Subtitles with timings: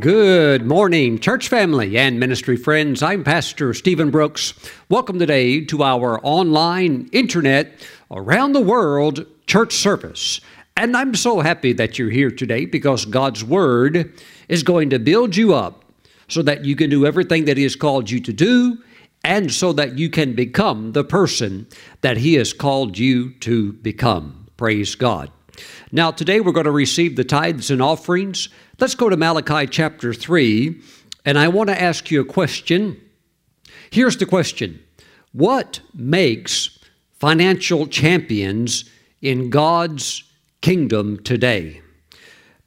[0.00, 3.02] Good morning, church family and ministry friends.
[3.02, 4.54] I'm Pastor Steven Brooks.
[4.88, 7.78] Welcome today to our online, internet,
[8.10, 10.40] around the world church service.
[10.74, 15.36] And I'm so happy that you're here today because God's Word is going to build
[15.36, 15.84] you up
[16.28, 18.78] so that you can do everything that He has called you to do
[19.22, 21.66] and so that you can become the person
[22.00, 24.48] that He has called you to become.
[24.56, 25.30] Praise God.
[25.92, 28.48] Now, today we're going to receive the tithes and offerings.
[28.78, 30.80] Let's go to Malachi chapter 3,
[31.24, 33.00] and I want to ask you a question.
[33.90, 34.80] Here's the question
[35.32, 36.78] What makes
[37.18, 38.88] financial champions
[39.20, 40.22] in God's
[40.60, 41.82] kingdom today?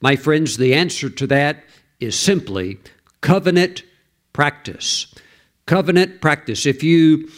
[0.02, 1.64] My friends, the answer to that
[2.02, 2.80] is simply
[3.22, 3.84] covenant
[4.34, 5.16] practice.
[5.66, 6.66] Covenant practice.
[6.66, 7.30] If you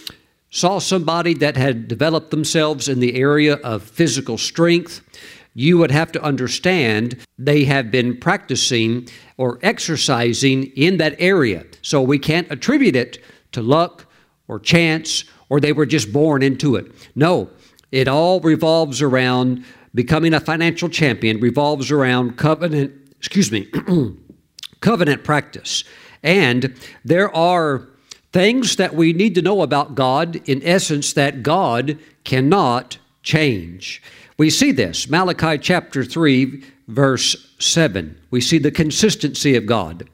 [0.50, 5.02] saw somebody that had developed themselves in the area of physical strength,
[5.56, 11.66] you would have to understand they have been practicing or exercising in that area.
[11.82, 14.06] So we can't attribute it to luck
[14.48, 16.92] or chance or they were just born into it.
[17.16, 17.50] No,
[17.92, 23.68] it all revolves around becoming a financial champion, revolves around covenant, excuse me,
[24.82, 25.84] covenant practice.
[26.22, 27.88] And there are
[28.34, 34.02] things that we need to know about God, in essence, that God cannot change.
[34.38, 38.20] We see this, Malachi chapter 3, verse 7.
[38.32, 40.10] We see the consistency of God.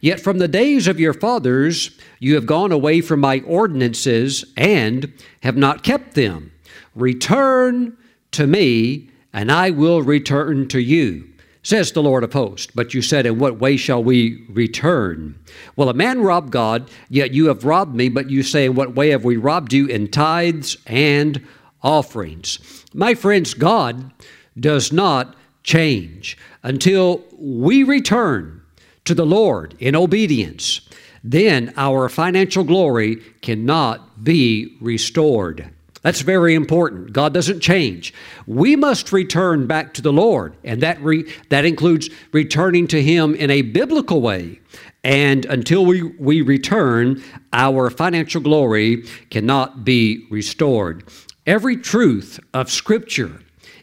[0.00, 5.12] Yet from the days of your fathers you have gone away from my ordinances and
[5.42, 6.52] have not kept them.
[6.94, 7.98] Return
[8.32, 11.28] to me, and I will return to you,
[11.62, 12.72] says the Lord of hosts.
[12.74, 15.38] But you said, In what way shall we return?
[15.76, 18.94] Well, a man robbed God, yet you have robbed me, but you say, In what
[18.94, 19.86] way have we robbed you?
[19.86, 21.46] In tithes and
[21.82, 22.84] offerings.
[22.94, 24.12] My friends, God
[24.58, 28.60] does not change until we return
[29.04, 30.80] to the Lord in obedience.
[31.22, 35.70] Then our financial glory cannot be restored.
[36.02, 37.12] That's very important.
[37.12, 38.14] God doesn't change.
[38.46, 43.34] We must return back to the Lord, and that re, that includes returning to Him
[43.34, 44.60] in a biblical way.
[45.04, 47.22] And until we, we return,
[47.52, 51.04] our financial glory cannot be restored.
[51.46, 53.40] Every truth of Scripture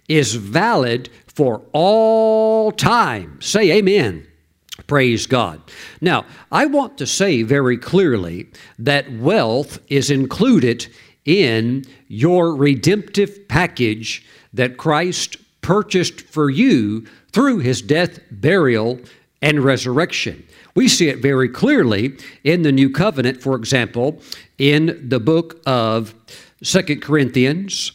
[0.08, 3.42] is valid for all time.
[3.42, 4.26] Say amen.
[4.86, 5.62] Praise God.
[6.00, 8.48] Now, I want to say very clearly
[8.80, 10.88] that wealth is included
[11.26, 19.00] in your redemptive package that Christ purchased for you through his death, burial,
[19.42, 20.48] and resurrection.
[20.74, 24.22] We see it very clearly in the New Covenant, for example,
[24.58, 26.16] in the book of
[26.64, 27.92] Second Corinthians.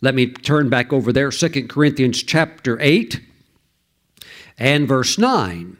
[0.00, 3.20] Let me turn back over there, Second Corinthians chapter 8
[4.58, 5.76] and verse 9.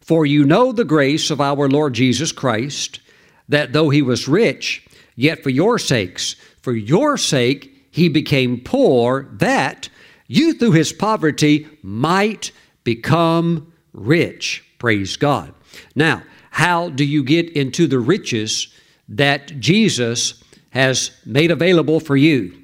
[0.00, 3.00] For you know the grace of our Lord Jesus Christ,
[3.48, 4.86] that though he was rich,
[5.16, 9.88] yet for your sakes, for your sake, he became poor, that
[10.26, 12.52] you through his poverty might
[12.84, 14.64] become rich.
[14.78, 15.52] Praise God.
[15.94, 18.68] Now, how do you get into the riches
[19.08, 22.56] that Jesus has made available for you?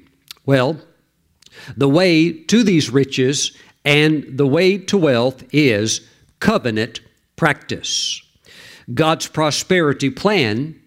[0.45, 0.79] Well,
[1.75, 6.07] the way to these riches and the way to wealth is
[6.39, 7.01] covenant
[7.35, 8.21] practice.
[8.93, 10.79] God's prosperity plan,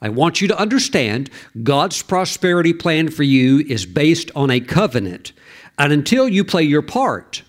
[0.00, 1.30] I want you to understand,
[1.62, 5.32] God's prosperity plan for you is based on a covenant.
[5.78, 7.42] And until you play your part,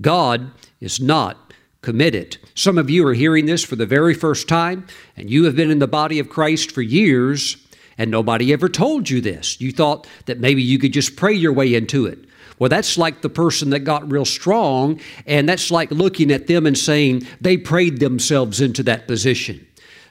[0.00, 2.36] God is not committed.
[2.54, 4.86] Some of you are hearing this for the very first time,
[5.16, 7.56] and you have been in the body of Christ for years
[8.00, 9.60] and nobody ever told you this.
[9.60, 12.18] You thought that maybe you could just pray your way into it.
[12.58, 16.64] Well, that's like the person that got real strong, and that's like looking at them
[16.64, 19.66] and saying they prayed themselves into that position.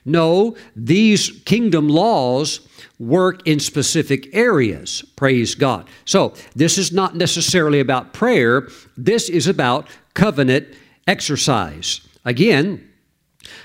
[0.05, 2.59] No, these kingdom laws
[2.99, 5.03] work in specific areas.
[5.15, 5.87] Praise God.
[6.05, 10.67] So, this is not necessarily about prayer, this is about covenant
[11.07, 12.01] exercise.
[12.23, 12.87] Again,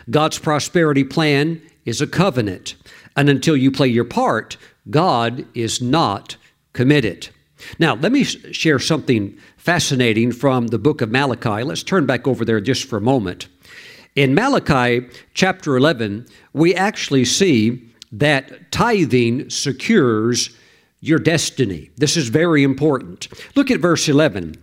[0.09, 2.77] God's prosperity plan is a covenant.
[3.17, 4.57] And until you play your part,
[4.91, 6.37] God is not
[6.73, 7.29] committed.
[7.79, 11.63] Now, let me share something fascinating from the book of Malachi.
[11.63, 13.49] Let's turn back over there just for a moment.
[14.15, 20.57] In Malachi chapter 11, we actually see that tithing secures
[21.01, 21.91] your destiny.
[21.97, 23.29] This is very important.
[23.57, 24.57] Look at verse 11.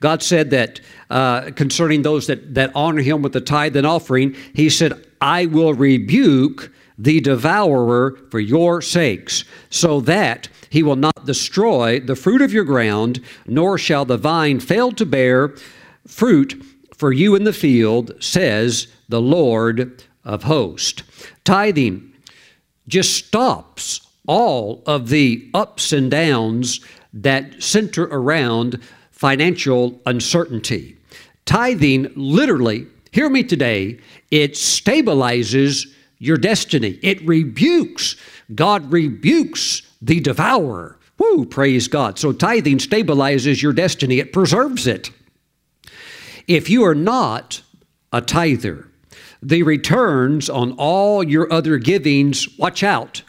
[0.00, 0.80] God said that
[1.10, 5.46] uh, concerning those that, that honor him with the tithe and offering, he said, I
[5.46, 12.40] will rebuke the devourer for your sakes, so that he will not destroy the fruit
[12.40, 15.54] of your ground, nor shall the vine fail to bear
[16.06, 16.62] fruit
[16.96, 21.02] for you in the field, says the Lord of hosts.
[21.44, 22.12] Tithing
[22.86, 26.80] just stops all of the ups and downs
[27.12, 30.96] that center around financial uncertainty.
[31.46, 33.98] Tithing literally, hear me today,
[34.30, 35.91] it stabilizes
[36.22, 37.00] your destiny.
[37.02, 38.14] It rebukes.
[38.54, 40.96] God rebukes the devourer.
[41.18, 42.16] Woo, praise God.
[42.16, 45.10] So tithing stabilizes your destiny, it preserves it.
[46.46, 47.62] If you are not
[48.12, 48.88] a tither,
[49.42, 53.22] the returns on all your other givings, watch out,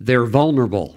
[0.00, 0.96] they're vulnerable.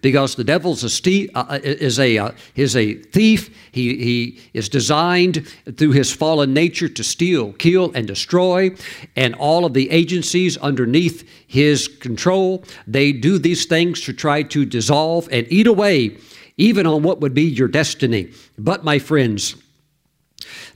[0.00, 3.50] Because the devil's a uh, uh is a uh, is a thief.
[3.72, 5.46] He he is designed
[5.76, 8.74] through his fallen nature to steal, kill, and destroy.
[9.16, 14.64] And all of the agencies underneath his control, they do these things to try to
[14.64, 16.18] dissolve and eat away,
[16.56, 18.32] even on what would be your destiny.
[18.58, 19.56] But my friends,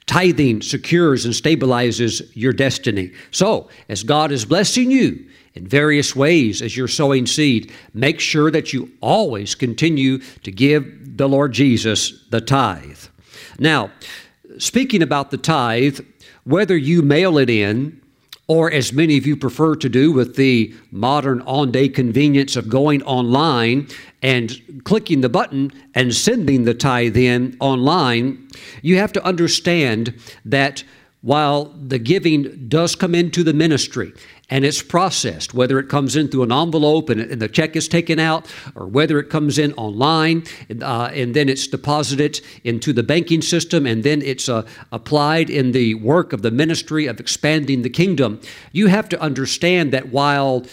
[0.08, 3.12] Tithing secures and stabilizes your destiny.
[3.30, 5.26] So, as God is blessing you
[5.58, 11.16] in various ways as you're sowing seed, make sure that you always continue to give
[11.16, 13.00] the Lord Jesus the tithe.
[13.58, 13.90] Now,
[14.58, 15.98] speaking about the tithe,
[16.44, 18.00] whether you mail it in
[18.46, 22.68] or as many of you prefer to do with the modern on day convenience of
[22.68, 23.88] going online
[24.22, 28.48] and clicking the button and sending the tithe in online,
[28.80, 30.14] you have to understand
[30.44, 30.84] that
[31.20, 34.12] while the giving does come into the ministry
[34.50, 37.86] and it's processed, whether it comes in through an envelope and, and the check is
[37.86, 40.44] taken out, or whether it comes in online
[40.80, 45.72] uh, and then it's deposited into the banking system and then it's uh, applied in
[45.72, 48.40] the work of the ministry of expanding the kingdom,
[48.72, 50.64] you have to understand that while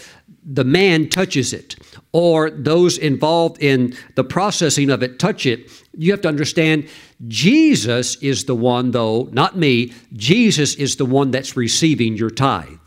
[0.45, 1.75] the man touches it
[2.11, 6.87] or those involved in the processing of it touch it, you have to understand
[7.27, 12.84] Jesus is the one, though, not me, Jesus is the one that's receiving your tithe.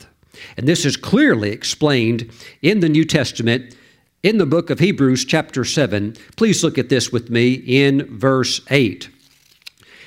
[0.56, 2.30] And this is clearly explained
[2.62, 3.76] in the New Testament
[4.22, 6.16] in the book of Hebrews, chapter 7.
[6.36, 9.08] Please look at this with me in verse 8.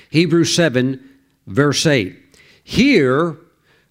[0.10, 1.02] Hebrews 7,
[1.48, 2.18] verse 8.
[2.64, 3.38] Here,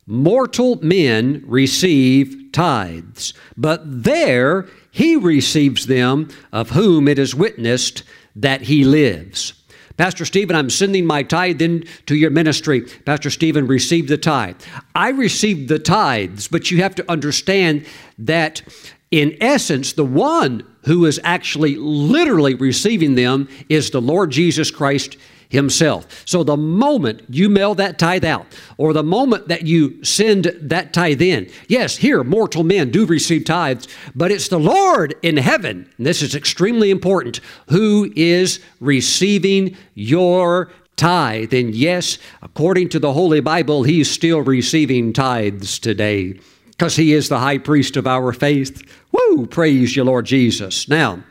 [0.06, 8.02] mortal men receive tithes, but there he receives them of whom it is witnessed
[8.36, 9.54] that he lives.
[10.00, 12.80] Pastor Steven, I'm sending my tithe into your ministry.
[12.80, 14.58] Pastor Steven received the tithe.
[14.94, 17.84] I received the tithes, but you have to understand
[18.16, 18.62] that
[19.10, 25.18] in essence, the one who is actually literally receiving them is the Lord Jesus Christ
[25.50, 26.06] himself.
[26.24, 28.46] So the moment you mail that tithe out,
[28.78, 33.44] or the moment that you send that tithe in, yes, here, mortal men do receive
[33.44, 39.76] tithes, but it's the Lord in heaven, and this is extremely important, who is receiving
[39.94, 41.52] your tithe.
[41.52, 46.38] And yes, according to the Holy Bible, he's still receiving tithes today
[46.70, 48.82] because he is the high priest of our faith.
[49.12, 49.46] Woo!
[49.46, 50.88] Praise you, Lord Jesus.
[50.88, 51.22] Now,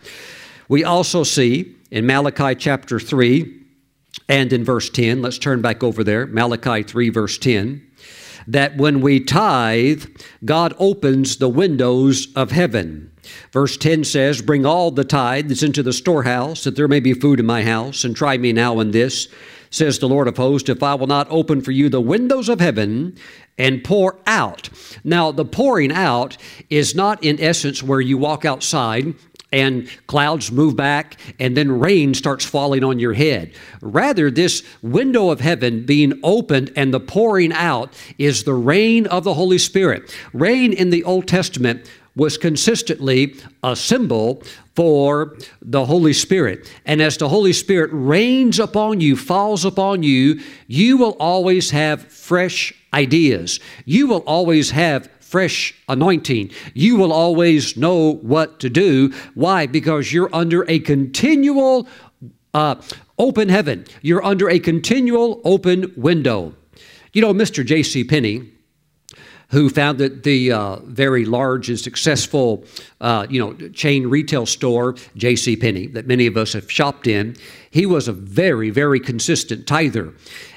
[0.67, 3.58] we also see in Malachi chapter 3
[4.27, 7.85] and in verse 10, let's turn back over there, Malachi 3, verse 10,
[8.47, 10.05] that when we tithe,
[10.45, 13.11] God opens the windows of heaven.
[13.51, 17.39] Verse 10 says, Bring all the tithes into the storehouse, that there may be food
[17.39, 19.27] in my house, and try me now in this,
[19.69, 22.59] says the Lord of hosts, if I will not open for you the windows of
[22.59, 23.15] heaven
[23.57, 24.69] and pour out.
[25.03, 26.37] Now, the pouring out
[26.69, 29.13] is not in essence where you walk outside
[29.51, 33.53] and clouds move back, and then rain starts falling on your head.
[33.81, 39.23] Rather, this window of heaven being opened and the pouring out is the rain of
[39.23, 40.15] the Holy Spirit.
[40.33, 44.43] Rain in the Old Testament was consistently a symbol
[44.75, 46.71] for the Holy Spirit.
[46.85, 52.03] And as the Holy Spirit rains upon you, falls upon you, you will always have
[52.03, 53.59] fresh ideas.
[53.85, 56.49] You will always have fresh anointing.
[56.73, 59.13] You will always know what to do.
[59.35, 59.67] Why?
[59.67, 61.87] Because you're under a continual
[62.53, 62.75] uh,
[63.19, 63.85] open heaven.
[64.01, 66.55] You're under a continual open window.
[67.13, 67.63] You know, Mr.
[67.63, 68.03] J.C.
[68.03, 68.49] Penney,
[69.49, 72.63] who founded the uh, very large and successful,
[72.99, 75.55] uh, you know, chain retail store, J.C.
[75.57, 77.35] Penney, that many of us have shopped in.
[77.69, 80.13] He was a very, very consistent tither,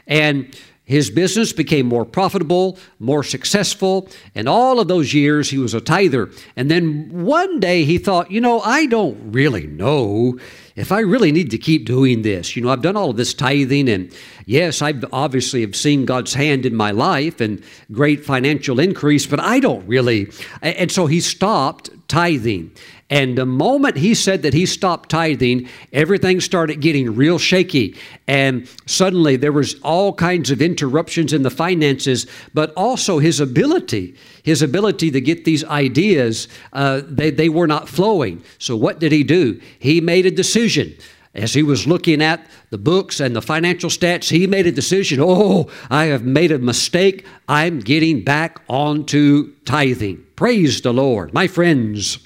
[0.07, 0.59] and
[0.93, 5.81] his business became more profitable, more successful, and all of those years he was a
[5.81, 6.31] tither.
[6.55, 10.39] And then one day he thought, you know, I don't really know
[10.77, 13.35] if I really need to keep doing this, you know, I've done all of this
[13.35, 14.11] tithing, and
[14.47, 19.41] yes, I've obviously have seen God's hand in my life and great financial increase, but
[19.41, 20.31] I don't really.
[20.63, 22.71] And so he stopped tithing.
[23.13, 27.95] And the moment he said that he stopped tithing, everything started getting real shaky.
[28.27, 34.17] And suddenly there was all kinds of interruptions in the finances, but also his ability,
[34.45, 38.43] his ability to get these ideas, uh, they, they were not flowing.
[38.57, 39.61] So what did he do?
[39.79, 40.97] He made a decision
[41.35, 45.19] as he was looking at the books and the financial stats, he made a decision
[45.21, 47.27] oh, I have made a mistake.
[47.47, 50.25] I'm getting back onto tithing.
[50.37, 51.33] Praise the Lord.
[51.35, 52.19] My friends,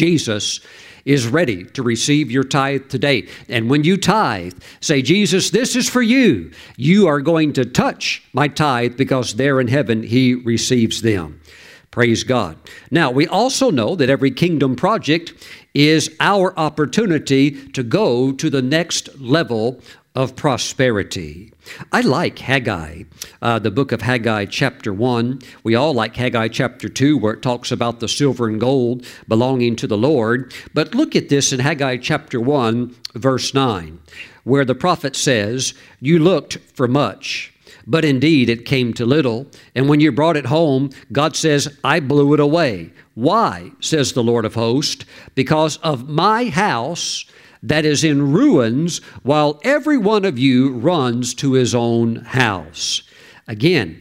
[0.00, 0.60] Jesus
[1.04, 3.28] is ready to receive your tithe today.
[3.50, 6.52] And when you tithe, say, Jesus, this is for you.
[6.78, 11.42] You are going to touch my tithe because there in heaven he receives them.
[11.90, 12.56] Praise God.
[12.90, 15.34] Now, we also know that every kingdom project
[15.74, 19.82] is our opportunity to go to the next level
[20.14, 21.52] of prosperity.
[21.92, 23.04] I like Haggai,
[23.40, 25.40] uh, the book of Haggai, chapter 1.
[25.62, 29.76] We all like Haggai, chapter 2, where it talks about the silver and gold belonging
[29.76, 30.52] to the Lord.
[30.74, 34.00] But look at this in Haggai, chapter 1, verse 9,
[34.42, 37.52] where the prophet says, You looked for much.
[37.86, 39.46] But indeed, it came to little.
[39.74, 42.92] And when you brought it home, God says, I blew it away.
[43.14, 45.04] Why, says the Lord of hosts?
[45.34, 47.24] Because of my house
[47.62, 53.02] that is in ruins, while every one of you runs to his own house.
[53.46, 53.98] Again,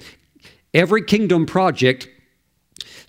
[0.74, 2.08] every kingdom project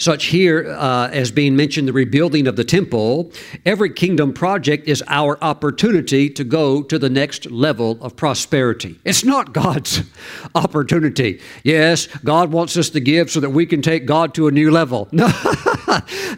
[0.01, 3.31] such here uh, as being mentioned the rebuilding of the temple.
[3.67, 8.99] Every kingdom project is our opportunity to go to the next level of prosperity.
[9.05, 10.03] It's not God's
[10.55, 11.41] opportunity.
[11.65, 14.71] Yes, God wants us to give so that we can take God to a new
[14.71, 15.09] level.
[15.21, 15.29] No,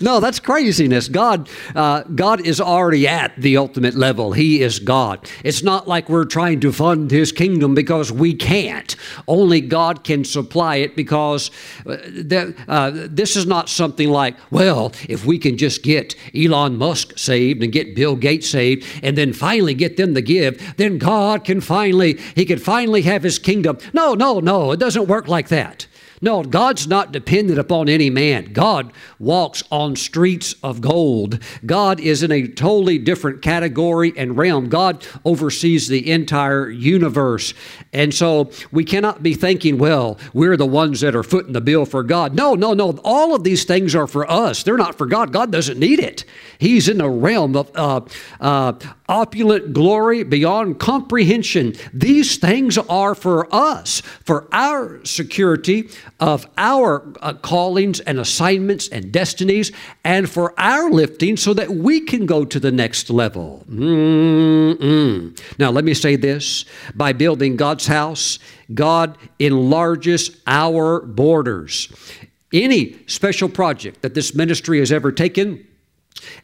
[0.00, 1.08] no that's craziness.
[1.08, 4.32] God, uh, God is already at the ultimate level.
[4.32, 5.28] He is God.
[5.44, 8.94] It's not like we're trying to fund His kingdom because we can't.
[9.28, 11.50] Only God can supply it because
[11.86, 16.76] uh, th- uh, this is not something like, well, if we can just get Elon
[16.76, 20.98] Musk saved and get Bill Gates saved and then finally get them to give, then
[20.98, 23.78] God can finally, he can finally have his kingdom.
[23.92, 25.86] No, no, no, it doesn't work like that.
[26.22, 28.52] No, God's not dependent upon any man.
[28.52, 31.40] God walks on streets of gold.
[31.66, 34.68] God is in a totally different category and realm.
[34.68, 37.54] God oversees the entire universe.
[37.92, 41.84] And so we cannot be thinking, well, we're the ones that are footing the bill
[41.84, 42.36] for God.
[42.36, 43.00] No, no, no.
[43.02, 44.62] All of these things are for us.
[44.62, 45.32] They're not for God.
[45.32, 46.24] God doesn't need it.
[46.58, 48.02] He's in a realm of uh,
[48.40, 48.74] uh,
[49.08, 51.74] opulent glory beyond comprehension.
[51.92, 59.12] These things are for us, for our security of our uh, callings and assignments and
[59.12, 59.72] destinies,
[60.04, 63.64] and for our lifting so that we can go to the next level.
[63.68, 65.38] Mm-mm.
[65.58, 66.64] Now, let me say this
[66.94, 68.38] by building God's house,
[68.72, 71.92] God enlarges our borders.
[72.52, 75.66] Any special project that this ministry has ever taken,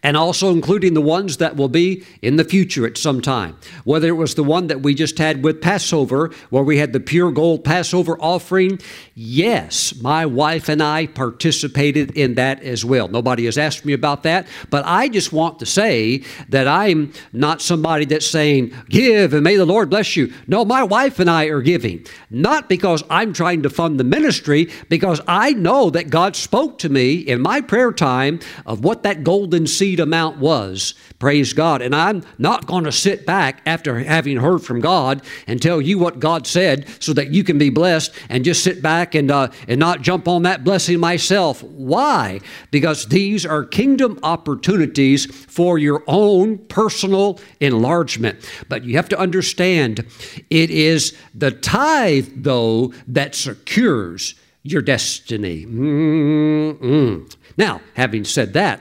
[0.02, 3.56] and also including the ones that will be in the future at some time.
[3.84, 7.00] Whether it was the one that we just had with Passover, where we had the
[7.00, 8.80] pure gold Passover offering,
[9.14, 13.08] yes, my wife and I participated in that as well.
[13.08, 17.62] Nobody has asked me about that, but I just want to say that I'm not
[17.62, 20.32] somebody that's saying, give and may the Lord bless you.
[20.46, 24.70] No, my wife and I are giving, not because I'm trying to fund the ministry,
[24.88, 29.24] because I know that God spoke to me in my prayer time of what that
[29.24, 30.94] golden seed amount was.
[31.18, 31.82] Praise God.
[31.82, 35.98] And I'm not going to sit back after having heard from God and tell you
[35.98, 39.48] what God said so that you can be blessed and just sit back and, uh,
[39.66, 41.62] and not jump on that blessing myself.
[41.62, 42.40] Why?
[42.70, 48.38] Because these are kingdom opportunities for your own personal enlargement.
[48.68, 50.06] But you have to understand
[50.50, 55.64] it is the tithe, though, that secures your destiny.
[55.64, 57.34] Mm-mm.
[57.56, 58.80] Now, having said that,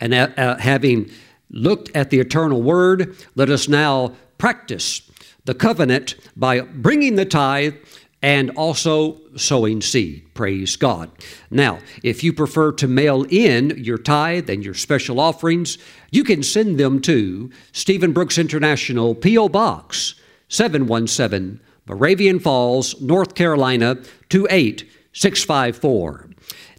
[0.00, 1.10] and uh, uh, having
[1.50, 5.02] looked at the eternal word, let us now practice
[5.44, 7.74] the covenant by bringing the tithe
[8.22, 10.24] and also sowing seed.
[10.34, 11.10] Praise God.
[11.50, 15.78] Now, if you prefer to mail in your tithe and your special offerings,
[16.10, 19.50] you can send them to Steven Brooks International, P.O.
[19.50, 20.16] Box
[20.48, 23.96] 717, Moravian Falls, North Carolina
[24.28, 26.30] 28654.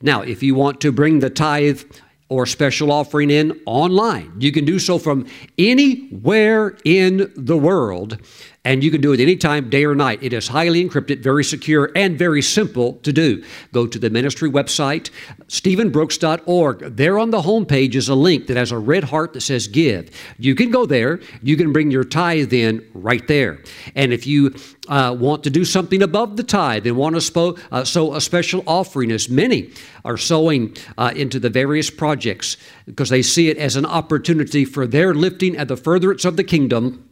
[0.02, 1.82] Now, if you want to bring the tithe
[2.30, 4.34] or special offering in online.
[4.40, 8.18] You can do so from anywhere in the world
[8.68, 10.20] and you can do it anytime, day or night.
[10.22, 13.42] It is highly encrypted, very secure, and very simple to do.
[13.72, 15.10] Go to the ministry website,
[15.48, 16.98] stevenbrooks.org.
[16.98, 20.10] There on the homepage is a link that has a red heart that says give.
[20.38, 23.64] You can go there, you can bring your tithe in right there.
[23.96, 24.54] And if you
[24.90, 28.20] uh, want to do something above the tithe and want to spo- uh, sow a
[28.20, 29.72] special offering, as many
[30.04, 34.86] are sowing uh, into the various projects because they see it as an opportunity for
[34.86, 37.08] their lifting and the furtherance of the kingdom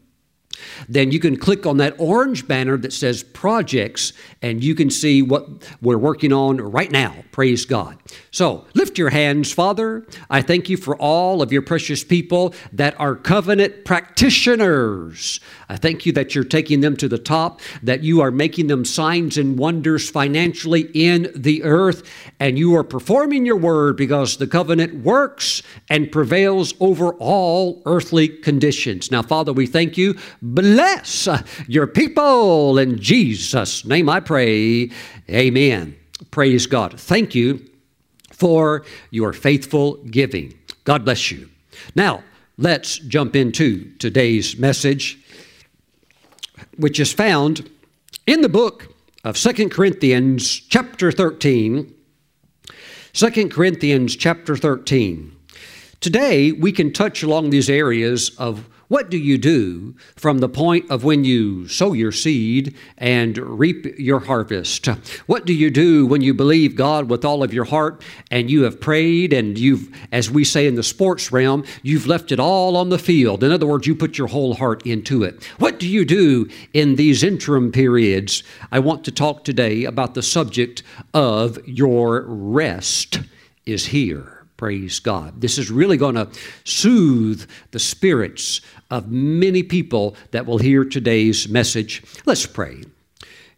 [0.87, 5.21] then you can click on that orange banner that says projects and you can see
[5.21, 5.47] what
[5.81, 7.15] we're working on right now.
[7.31, 7.97] Praise God.
[8.31, 10.05] So lift your hands, Father.
[10.29, 15.39] I thank you for all of your precious people that are covenant practitioners.
[15.67, 18.85] I thank you that you're taking them to the top, that you are making them
[18.85, 22.03] signs and wonders financially in the earth,
[22.39, 28.27] and you are performing your word because the covenant works and prevails over all earthly
[28.27, 29.11] conditions.
[29.11, 30.15] Now, Father, we thank you.
[30.47, 31.27] Bless
[31.67, 34.91] your people in Jesus' name I pray.
[35.27, 35.95] Amen.
[36.29, 36.99] Praise God.
[36.99, 37.67] Thank you
[38.31, 40.53] for your faithful giving.
[40.83, 41.49] God bless you.
[41.95, 42.23] Now,
[42.59, 45.17] let's jump into today's message
[46.77, 47.67] which is found
[48.27, 51.91] in the book of Second Corinthians, chapter 13.
[53.13, 55.35] 2 Corinthians, chapter 13.
[56.01, 60.89] Today, we can touch along these areas of what do you do from the point
[60.91, 64.85] of when you sow your seed and reap your harvest?
[65.25, 68.63] What do you do when you believe God with all of your heart and you
[68.63, 72.77] have prayed and you've, as we say in the sports realm, you've left it all
[72.77, 73.43] on the field?
[73.43, 75.43] In other words, you put your whole heart into it.
[75.57, 78.43] What do you do in these interim periods?
[78.71, 83.19] I want to talk today about the subject of your rest
[83.65, 84.34] is here.
[84.57, 85.41] Praise God.
[85.41, 86.29] This is really going to
[86.63, 92.03] soothe the spirits of many people that will hear today's message.
[92.25, 92.83] Let's pray.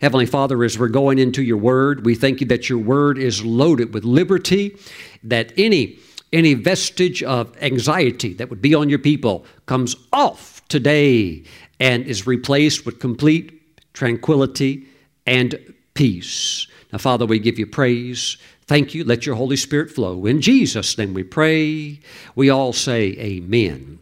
[0.02, 3.44] Heavenly Father, as we're going into your word, we thank you that your word is
[3.44, 4.78] loaded with liberty,
[5.24, 6.00] that any
[6.34, 11.44] any vestige of anxiety that would be on your people comes off today
[11.80, 13.62] and is replaced with complete
[13.94, 14.86] tranquility
[15.26, 16.68] and peace.
[16.92, 18.38] Now, Father, we give you praise.
[18.68, 19.06] Thank you.
[19.06, 20.26] Let your Holy Spirit flow.
[20.26, 22.02] In Jesus' name we pray.
[22.36, 24.00] We all say amen.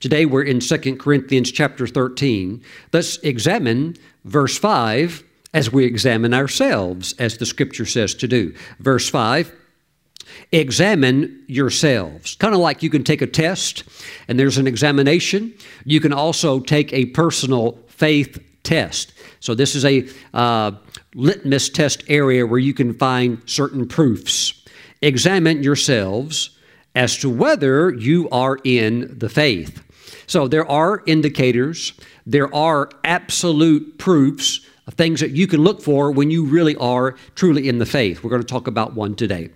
[0.00, 2.62] Today we're in 2 Corinthians chapter 13.
[2.94, 5.22] Let's examine verse 5
[5.52, 8.54] as we examine ourselves, as the scripture says to do.
[8.78, 9.56] Verse 5
[10.52, 12.36] examine yourselves.
[12.36, 13.84] Kind of like you can take a test
[14.28, 15.52] and there's an examination.
[15.84, 19.12] You can also take a personal faith test.
[19.40, 20.72] So, this is a uh,
[21.14, 24.64] litmus test area where you can find certain proofs.
[25.02, 26.50] Examine yourselves
[26.94, 29.82] as to whether you are in the faith.
[30.26, 31.92] So there are indicators,
[32.26, 37.16] there are absolute proofs of things that you can look for when you really are
[37.34, 38.22] truly in the faith.
[38.22, 39.50] We're going to talk about one today.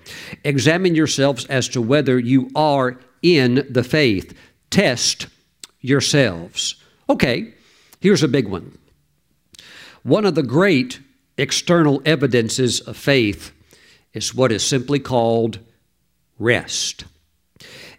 [0.44, 4.36] Examine yourselves as to whether you are in the faith.
[4.70, 5.28] Test
[5.80, 6.76] yourselves.
[7.08, 7.54] Okay,
[8.00, 8.78] here's a big one.
[10.02, 11.00] One of the great
[11.36, 13.52] external evidences of faith
[14.12, 15.58] is what is simply called
[16.38, 17.04] rest.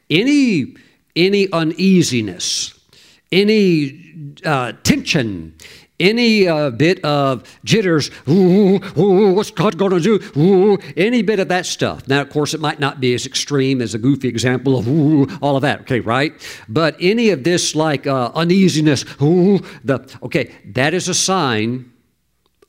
[0.10, 0.76] Any,
[1.16, 2.78] any uneasiness,
[3.32, 5.56] any uh, tension,
[6.00, 10.40] any uh, bit of jitters, ooh, ooh, what's God going to do?
[10.40, 12.08] Ooh, any bit of that stuff.
[12.08, 15.56] Now, of course, it might not be as extreme as a goofy example of all
[15.56, 16.34] of that, okay, right?
[16.68, 21.92] But any of this like uh, uneasiness, the, okay, that is a sign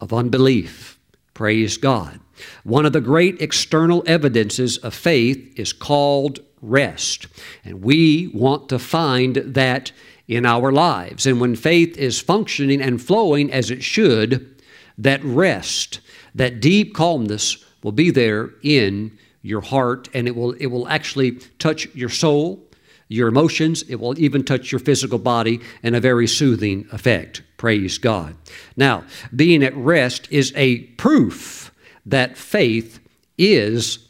[0.01, 0.99] of unbelief.
[1.35, 2.21] Praise God.
[2.65, 7.27] One of the great external evidences of faith is called rest.
[7.65, 9.93] And we want to find that
[10.29, 11.27] in our lives.
[11.27, 14.55] And when faith is functioning and flowing as it should,
[14.99, 16.01] that rest,
[16.35, 21.33] that deep calmness will be there in your heart and it will it will actually
[21.59, 22.65] touch your soul,
[23.09, 27.43] your emotions, it will even touch your physical body in a very soothing effect.
[27.57, 28.37] Praise God.
[28.77, 31.73] Now, being at rest is a proof
[32.05, 33.01] that faith
[33.39, 34.07] is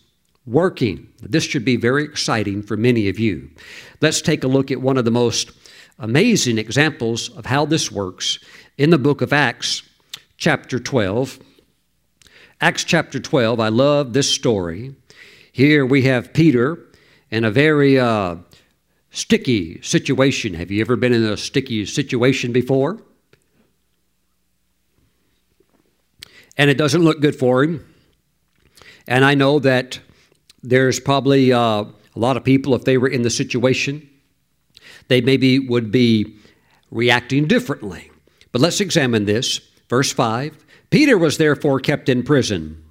[0.47, 1.09] working.
[1.21, 3.51] This should be very exciting for many of you.
[4.01, 5.51] Let's take a look at one of the most
[5.99, 8.39] amazing examples of how this works
[8.79, 9.83] in the book of Acts,
[10.37, 11.41] chapter 12.
[12.61, 14.95] Acts chapter 12, I love this story.
[15.53, 16.79] Here we have Peter
[17.31, 18.37] in a very uh,
[19.11, 20.55] sticky situation.
[20.55, 23.03] Have you ever been in a sticky situation before?
[26.57, 27.87] And it doesn't look good for him.
[29.07, 30.01] And I know that
[30.62, 34.09] there's probably uh, a lot of people, if they were in the situation,
[35.09, 36.37] they maybe would be
[36.90, 38.11] reacting differently.
[38.53, 39.61] But let's examine this.
[39.88, 42.83] Verse 5 Peter was therefore kept in prison,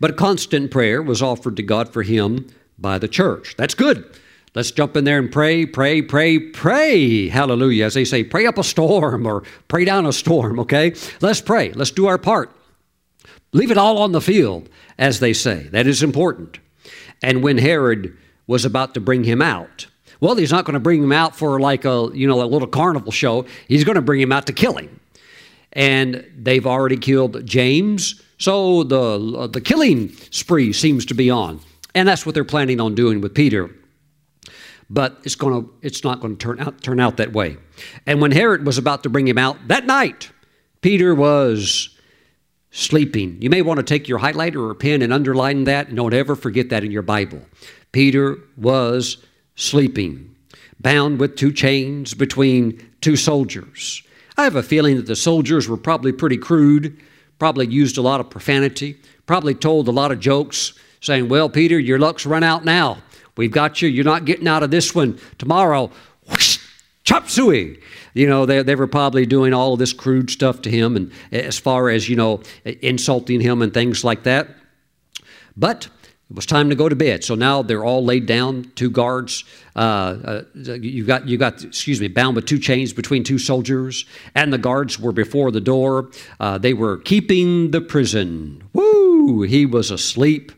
[0.00, 2.48] but constant prayer was offered to God for him
[2.78, 3.54] by the church.
[3.56, 4.04] That's good.
[4.54, 7.28] Let's jump in there and pray, pray, pray, pray.
[7.28, 7.84] Hallelujah.
[7.84, 10.94] As they say, pray up a storm or pray down a storm, okay?
[11.20, 11.72] Let's pray.
[11.72, 12.55] Let's do our part.
[13.56, 15.62] Leave it all on the field, as they say.
[15.72, 16.58] That is important.
[17.22, 18.14] And when Herod
[18.46, 19.86] was about to bring him out,
[20.20, 22.68] well, he's not going to bring him out for like a, you know, a little
[22.68, 23.46] carnival show.
[23.66, 25.00] He's going to bring him out to kill him.
[25.72, 31.60] And they've already killed James, so the the killing spree seems to be on.
[31.94, 33.70] And that's what they're planning on doing with Peter
[34.88, 37.56] but it's going to it's not going to turn out turn out that way.
[38.06, 40.30] And when Herod was about to bring him out that night,
[40.80, 41.95] Peter was
[42.76, 43.40] sleeping.
[43.40, 46.36] You may want to take your highlighter or pen and underline that, and don't ever
[46.36, 47.40] forget that in your Bible.
[47.90, 49.16] Peter was
[49.54, 50.34] sleeping,
[50.78, 54.02] bound with two chains between two soldiers.
[54.36, 57.00] I have a feeling that the soldiers were probably pretty crude,
[57.38, 61.78] probably used a lot of profanity, probably told a lot of jokes, saying, Well, Peter,
[61.78, 62.98] your luck's run out now.
[63.38, 63.88] We've got you.
[63.88, 65.90] You're not getting out of this one tomorrow.
[66.28, 66.58] Whoosh,
[67.04, 67.78] chop suey.
[68.16, 71.12] You know, they, they were probably doing all of this crude stuff to him, and
[71.32, 74.48] as far as, you know, insulting him and things like that.
[75.54, 75.88] But
[76.30, 77.24] it was time to go to bed.
[77.24, 79.44] So now they're all laid down, two guards.
[79.76, 84.06] Uh, uh, you got, you got, excuse me, bound with two chains between two soldiers,
[84.34, 86.10] and the guards were before the door.
[86.40, 88.62] Uh, they were keeping the prison.
[88.72, 89.42] Woo!
[89.42, 90.52] He was asleep.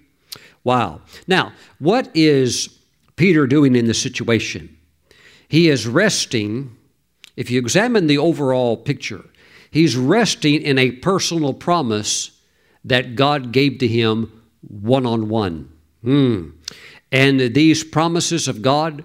[0.62, 1.00] Wow.
[1.26, 2.68] Now, what is
[3.16, 4.76] Peter doing in this situation?
[5.48, 6.76] He is resting.
[7.38, 9.24] If you examine the overall picture,
[9.70, 12.32] he's resting in a personal promise
[12.84, 15.68] that God gave to him one on one.
[17.12, 19.04] And these promises of God,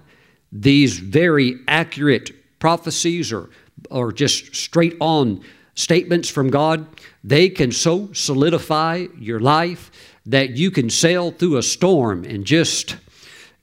[0.52, 3.52] these very accurate prophecies or,
[3.91, 5.43] or just straight on
[5.76, 6.88] statements from God,
[7.24, 9.91] they can so solidify your life
[10.26, 12.96] that you can sail through a storm and just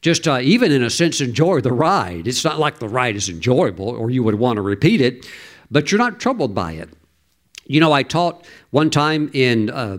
[0.01, 2.27] just uh, even in a sense enjoy the ride.
[2.27, 5.27] It's not like the ride is enjoyable or you would want to repeat it
[5.71, 6.89] but you're not troubled by it.
[7.67, 9.99] You know i taught one time in uh,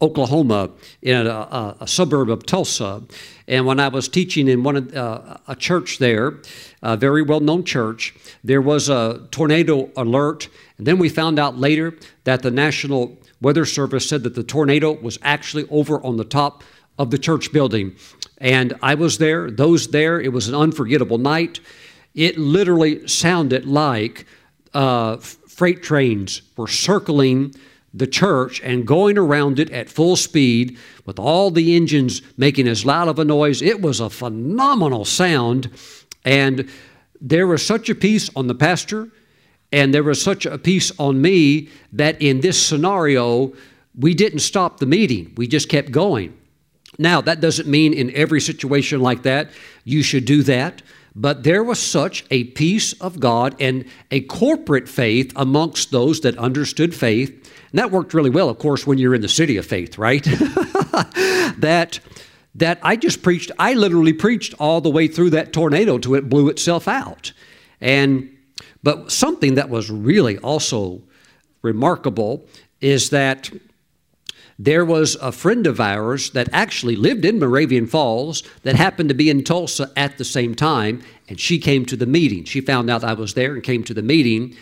[0.00, 0.70] oklahoma
[1.02, 3.02] in a, a, suburb of tulsa
[3.46, 6.40] and when i was teaching in one of uh, a church there
[6.82, 10.48] a very well-known church there was a tornado alert.
[10.76, 14.92] And then we found out later that the national Weather Service said that the tornado
[14.92, 16.62] was actually over on the top
[16.98, 17.96] of the church building.
[18.44, 20.20] And I was there, those there.
[20.20, 21.60] It was an unforgettable night.
[22.14, 24.26] It literally sounded like
[24.74, 27.54] uh, freight trains were circling
[27.94, 30.76] the church and going around it at full speed
[31.06, 33.62] with all the engines making as loud of a noise.
[33.62, 35.70] It was a phenomenal sound.
[36.22, 36.68] And
[37.22, 39.10] there was such a peace on the pastor
[39.72, 43.54] and there was such a peace on me that in this scenario,
[43.98, 45.32] we didn't stop the meeting.
[45.38, 46.36] We just kept going.
[46.98, 49.50] Now, that doesn't mean in every situation like that
[49.84, 50.82] you should do that,
[51.14, 56.36] but there was such a peace of God and a corporate faith amongst those that
[56.38, 57.30] understood faith.
[57.70, 60.24] And that worked really well, of course, when you're in the city of faith, right?
[61.58, 62.00] that
[62.56, 66.28] that I just preached, I literally preached all the way through that tornado till it
[66.28, 67.32] blew itself out.
[67.80, 68.30] And
[68.82, 71.02] but something that was really also
[71.62, 72.46] remarkable
[72.80, 73.50] is that
[74.58, 79.14] there was a friend of ours that actually lived in Moravian Falls that happened to
[79.14, 82.44] be in Tulsa at the same time, and she came to the meeting.
[82.44, 84.56] She found out I was there and came to the meeting,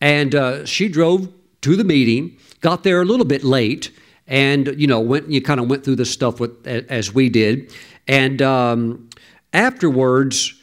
[0.00, 1.32] and uh, she drove
[1.62, 3.90] to the meeting, got there a little bit late,
[4.26, 7.72] and you know went you kind of went through this stuff with as we did,
[8.06, 9.08] and um,
[9.52, 10.54] afterwards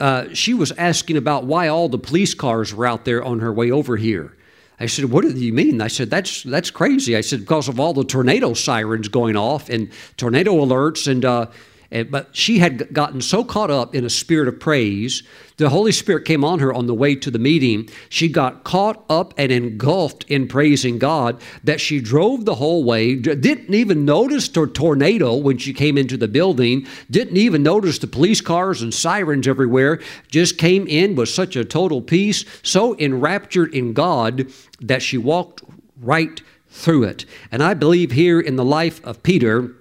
[0.00, 3.52] uh, she was asking about why all the police cars were out there on her
[3.52, 4.36] way over here.
[4.80, 7.78] I said, "What do you mean?" I said, "That's that's crazy." I said, "Because of
[7.78, 11.46] all the tornado sirens going off and tornado alerts and uh,
[11.92, 15.22] and, but she had gotten so caught up in a spirit of praise,
[15.56, 17.88] the Holy Spirit came on her on the way to the meeting.
[18.08, 23.16] She got caught up and engulfed in praising God that she drove the whole way,
[23.16, 28.06] didn't even notice the tornado when she came into the building, didn't even notice the
[28.06, 33.74] police cars and sirens everywhere, just came in with such a total peace, so enraptured
[33.74, 34.46] in God
[34.80, 35.62] that she walked
[36.00, 37.26] right through it.
[37.52, 39.74] And I believe here in the life of Peter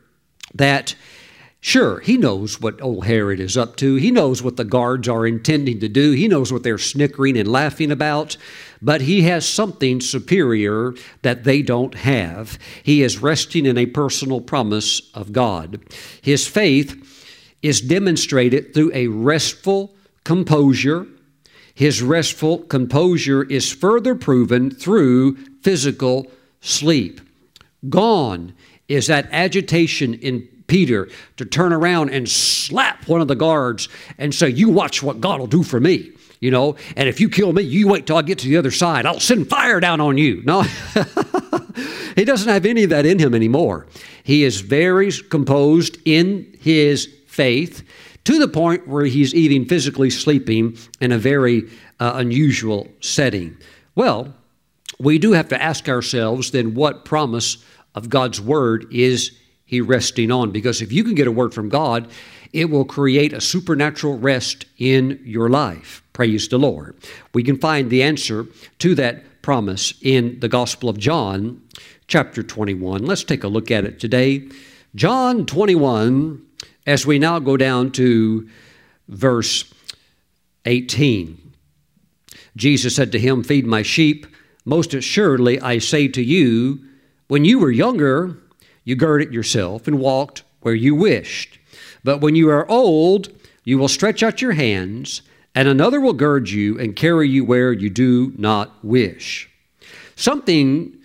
[0.56, 0.96] that
[1.62, 3.96] Sure, he knows what old Herod is up to.
[3.96, 6.14] He knows what the guards are intending to do.
[6.14, 8.38] He knows what they're snickering and laughing about.
[8.82, 12.58] But he has something superior that they don't have.
[12.82, 15.82] He is resting in a personal promise of God.
[16.22, 16.96] His faith
[17.62, 19.94] is demonstrated through a restful
[20.24, 21.08] composure.
[21.76, 26.28] his restful composure is further proven through physical
[26.60, 27.22] sleep.
[27.88, 28.54] Gone
[28.90, 34.34] is that agitation in Peter to turn around and slap one of the guards and
[34.34, 36.12] say, You watch what God will do for me.
[36.40, 38.72] You know, and if you kill me, you wait till I get to the other
[38.72, 39.06] side.
[39.06, 40.42] I'll send fire down on you.
[40.46, 40.62] No,
[42.16, 43.88] he doesn't have any of that in him anymore.
[44.24, 47.84] He is very composed in his faith
[48.24, 51.64] to the point where he's even physically sleeping in a very
[52.00, 53.58] uh, unusual setting.
[53.96, 54.34] Well,
[55.00, 57.64] we do have to ask ourselves then what promise
[57.96, 59.38] of God's word is
[59.70, 60.50] he resting on.
[60.50, 62.08] Because if you can get a word from God,
[62.54, 66.02] it will create a supernatural rest in your life.
[66.12, 66.98] Praise the Lord.
[67.36, 68.48] We can find the answer
[68.80, 71.62] to that promise in the Gospel of John,
[72.08, 73.06] chapter 21.
[73.06, 74.50] Let's take a look at it today.
[74.96, 76.44] John 21,
[76.88, 78.50] as we now go down to
[79.08, 79.72] verse
[80.66, 81.54] 18.
[82.58, 84.26] Jesus said to him, Feed my sheep.
[84.66, 86.84] Most assuredly, I say to you,
[87.28, 88.36] when you were younger,
[88.84, 91.60] you girded yourself and walked where you wished.
[92.04, 93.30] But when you are old,
[93.64, 95.22] you will stretch out your hands,
[95.54, 99.50] and another will gird you and carry you where you do not wish.
[100.16, 100.98] Something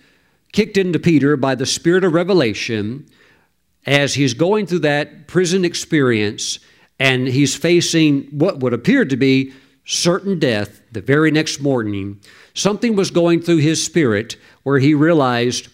[0.51, 3.05] kicked into Peter by the Spirit of revelation
[3.85, 6.59] as he's going through that prison experience
[6.99, 9.53] and he's facing what would appear to be
[9.85, 12.19] certain death the very next morning.
[12.53, 15.67] Something was going through his spirit where he realized,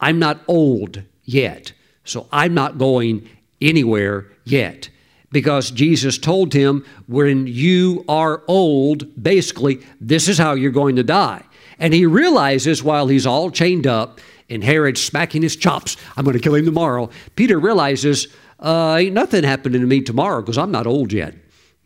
[0.00, 1.72] I'm not old yet.
[2.04, 3.28] So I'm not going
[3.60, 4.88] anywhere yet.
[5.30, 11.04] Because Jesus told him, when you are old, basically, this is how you're going to
[11.04, 11.42] die.
[11.78, 16.34] And he realizes while he's all chained up and Herod's smacking his chops, I'm going
[16.34, 17.10] to kill him tomorrow.
[17.36, 21.34] Peter realizes, uh, ain't nothing happening to me tomorrow because I'm not old yet.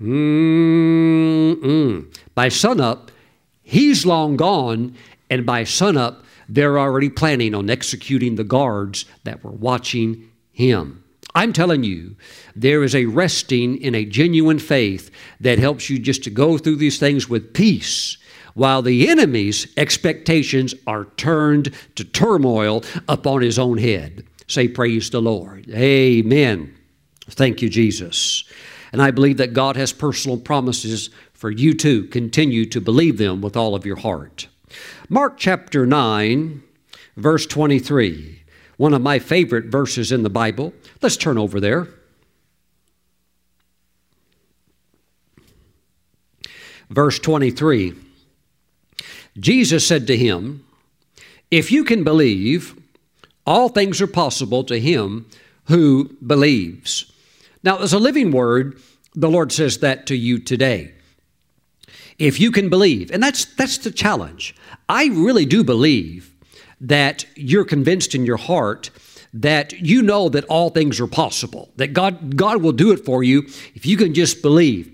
[0.00, 0.46] Mm-mm.
[2.36, 3.10] By sunup,
[3.62, 4.94] he's long gone,
[5.28, 11.02] and by sunup, they're already planning on executing the guards that were watching him.
[11.34, 12.16] I'm telling you,
[12.54, 16.76] there is a resting in a genuine faith that helps you just to go through
[16.76, 18.18] these things with peace
[18.54, 24.24] while the enemy's expectations are turned to turmoil upon his own head.
[24.46, 25.68] Say, Praise the Lord.
[25.70, 26.74] Amen.
[27.30, 28.44] Thank you, Jesus.
[28.92, 33.40] And I believe that God has personal promises for you to continue to believe them
[33.40, 34.48] with all of your heart.
[35.08, 36.62] Mark chapter 9,
[37.16, 38.42] verse 23,
[38.76, 40.72] one of my favorite verses in the Bible.
[41.00, 41.88] Let's turn over there.
[46.90, 47.94] Verse 23
[49.38, 50.64] Jesus said to him,
[51.50, 52.78] If you can believe,
[53.46, 55.26] all things are possible to him
[55.68, 57.10] who believes.
[57.62, 58.78] Now, as a living word,
[59.14, 60.92] the Lord says that to you today
[62.22, 64.54] if you can believe and that's that's the challenge.
[64.88, 66.32] I really do believe
[66.80, 68.90] that you're convinced in your heart
[69.34, 73.22] that you know that all things are possible that god god will do it for
[73.24, 73.42] you
[73.74, 74.90] if you can just believe.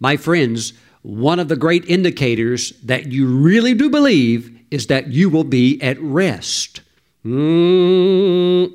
[0.00, 5.28] My friends one of the great indicators that you really do believe is that you
[5.28, 6.80] will be at rest.
[7.24, 8.72] Mm-mm.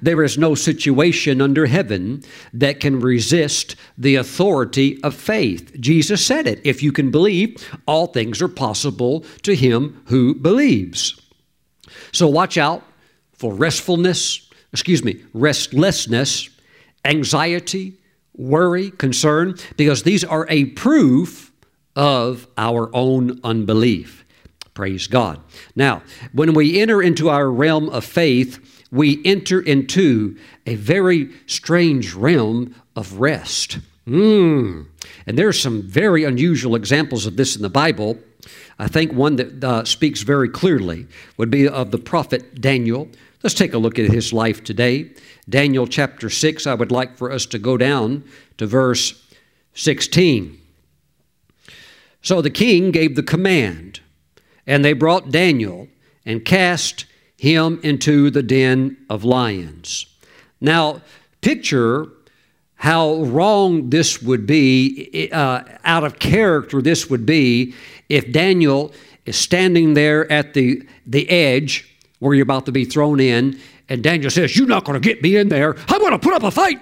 [0.00, 2.22] There is no situation under heaven
[2.52, 5.78] that can resist the authority of faith.
[5.78, 6.60] Jesus said it.
[6.64, 11.20] If you can believe, all things are possible to him who believes.
[12.12, 12.82] So watch out
[13.32, 16.48] for restfulness, excuse me, restlessness,
[17.04, 17.98] anxiety,
[18.34, 21.52] worry, concern, because these are a proof
[21.94, 24.24] of our own unbelief.
[24.74, 25.38] Praise God.
[25.76, 32.14] Now, when we enter into our realm of faith, we enter into a very strange
[32.14, 33.78] realm of rest.
[34.06, 34.86] Mm.
[35.26, 38.18] And there are some very unusual examples of this in the Bible.
[38.78, 41.06] I think one that uh, speaks very clearly
[41.38, 43.08] would be of the prophet Daniel.
[43.42, 45.10] Let's take a look at his life today.
[45.48, 48.24] Daniel chapter 6, I would like for us to go down
[48.58, 49.20] to verse
[49.74, 50.60] 16.
[52.20, 54.00] So the king gave the command,
[54.66, 55.88] and they brought Daniel
[56.24, 57.06] and cast
[57.42, 60.06] him into the den of lions.
[60.60, 61.02] Now,
[61.40, 62.06] picture
[62.76, 67.74] how wrong this would be, uh, out of character this would be
[68.08, 68.92] if Daniel
[69.26, 74.04] is standing there at the, the edge where you're about to be thrown in, and
[74.04, 75.74] Daniel says, You're not going to get me in there.
[75.88, 76.80] I'm going to put up a fight.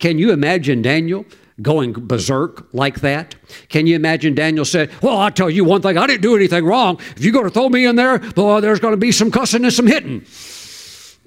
[0.00, 1.24] Can you imagine Daniel
[1.60, 3.34] going berserk like that?
[3.68, 6.64] Can you imagine Daniel said, Well, I'll tell you one thing, I didn't do anything
[6.64, 6.98] wrong.
[7.16, 9.64] If you're going to throw me in there, boy, there's going to be some cussing
[9.64, 10.24] and some hitting.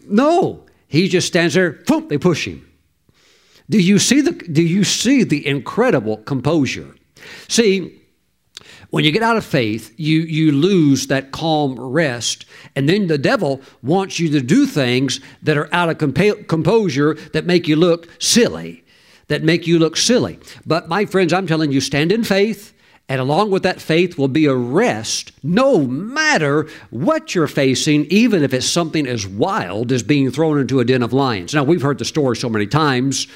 [0.07, 2.67] No, he just stands there, boom, they push him.
[3.69, 6.95] Do you see the, do you see the incredible composure?
[7.47, 8.01] See,
[8.91, 12.45] when you get out of faith, you, you lose that calm rest.
[12.75, 17.13] And then the devil wants you to do things that are out of compa- composure
[17.31, 18.80] that make you look silly,
[19.31, 20.37] that make you look silly.
[20.65, 22.73] But my friends, I'm telling you, stand in faith.
[23.07, 28.43] And along with that faith will be a rest, no matter what you're facing, even
[28.43, 31.53] if it's something as wild as being thrown into a den of lions.
[31.53, 33.27] Now, we've heard the story so many times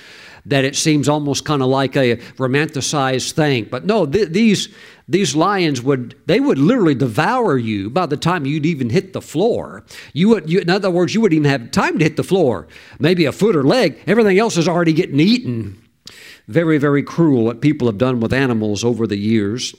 [0.46, 3.68] that it seems almost kind of like a romanticized thing.
[3.72, 4.70] But no, th- these
[5.08, 9.22] these lions would they would literally devour you by the time you'd even hit the
[9.22, 9.84] floor.
[10.14, 12.68] You would, you, in other words, you wouldn't even have time to hit the floor.
[13.00, 14.00] Maybe a foot or leg.
[14.08, 15.82] Everything else is already getting eaten.
[16.48, 19.76] Very, very cruel what people have done with animals over the years.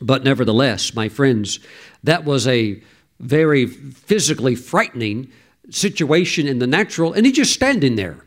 [0.00, 1.58] But nevertheless, my friends,
[2.04, 2.80] that was a
[3.18, 5.30] very physically frightening
[5.70, 8.24] situation in the natural, and he's just standing there,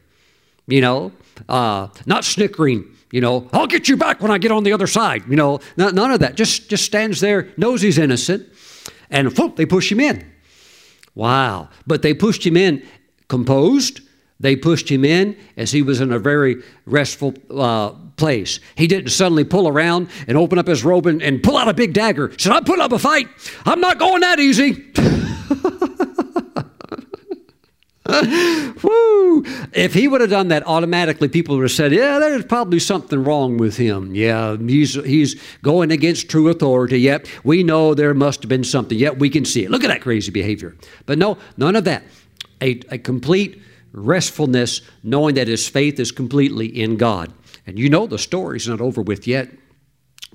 [0.67, 1.11] you know,
[1.47, 4.87] uh, not snickering, you know, I'll get you back when I get on the other
[4.87, 6.35] side, you know, none of that.
[6.35, 8.47] Just, just stands there, knows he's innocent,
[9.09, 10.29] and whoop, they push him in.
[11.15, 11.69] Wow.
[11.87, 12.85] But they pushed him in
[13.27, 14.01] composed.
[14.41, 18.59] They pushed him in as he was in a very restful uh, place.
[18.75, 21.73] He didn't suddenly pull around and open up his robe and, and pull out a
[21.73, 22.31] big dagger.
[22.37, 23.27] Said, I'm putting up a fight.
[23.65, 24.85] I'm not going that easy.
[28.83, 29.43] Woo!
[29.73, 33.23] If he would have done that automatically, people would have said, "Yeah, there's probably something
[33.23, 34.13] wrong with him.
[34.13, 36.99] Yeah, he's he's going against true authority.
[36.99, 38.97] Yep, we know there must have been something.
[38.97, 39.71] Yep, we can see it.
[39.71, 40.75] Look at that crazy behavior."
[41.05, 42.03] But no, none of that.
[42.61, 47.33] A, a complete restfulness, knowing that his faith is completely in God.
[47.65, 49.49] And you know the story's not over with yet.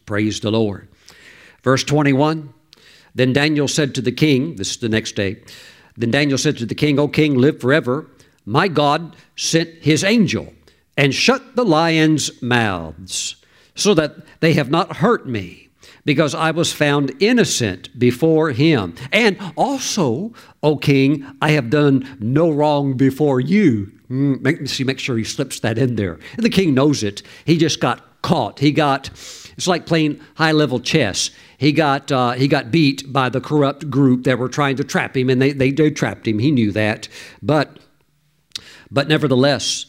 [0.05, 0.88] Praise the Lord.
[1.62, 2.53] Verse 21
[3.14, 5.42] Then Daniel said to the king, this is the next day.
[5.97, 8.11] Then Daniel said to the king, O king, live forever.
[8.45, 10.53] My God sent his angel
[10.97, 13.37] and shut the lions' mouths
[13.75, 15.66] so that they have not hurt me
[16.07, 18.95] because I was found innocent before him.
[19.12, 23.92] And also, O king, I have done no wrong before you.
[24.09, 26.19] Mm, make, see, make sure he slips that in there.
[26.37, 27.23] And the king knows it.
[27.45, 28.61] He just got caught.
[28.61, 29.11] He got,
[29.57, 31.31] it's like playing high level chess.
[31.59, 35.16] He got, uh, he got beat by the corrupt group that were trying to trap
[35.16, 36.38] him, and they, they, they trapped him.
[36.38, 37.09] He knew that.
[37.42, 37.81] But,
[38.92, 39.87] but nevertheless,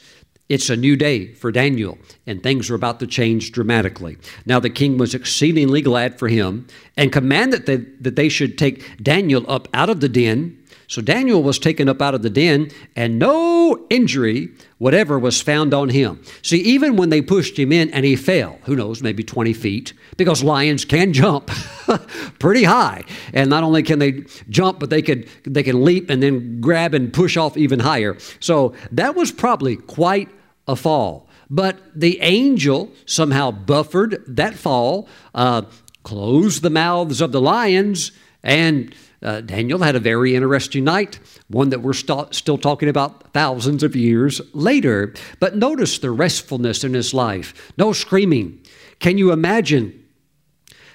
[0.49, 4.17] it's a new day for Daniel, and things are about to change dramatically.
[4.45, 9.03] Now, the king was exceedingly glad for him and commanded that, that they should take
[9.03, 10.57] Daniel up out of the den
[10.87, 15.73] so Daniel was taken up out of the den, and no injury whatever was found
[15.73, 16.21] on him.
[16.41, 19.93] See, even when they pushed him in and he fell, who knows, maybe 20 feet,
[20.15, 21.47] because lions can jump
[22.39, 23.03] pretty high.
[23.33, 26.93] And not only can they jump, but they could they can leap and then grab
[26.93, 28.17] and push off even higher.
[28.39, 30.29] So that was probably quite
[30.67, 31.27] a fall.
[31.49, 35.63] But the angel somehow buffered that fall, uh,
[36.03, 38.11] closed the mouths of the lions,
[38.43, 43.33] and uh, Daniel had a very interesting night, one that we're st- still talking about
[43.33, 45.13] thousands of years later.
[45.39, 47.71] But notice the restfulness in his life.
[47.77, 48.59] No screaming.
[48.99, 50.05] Can you imagine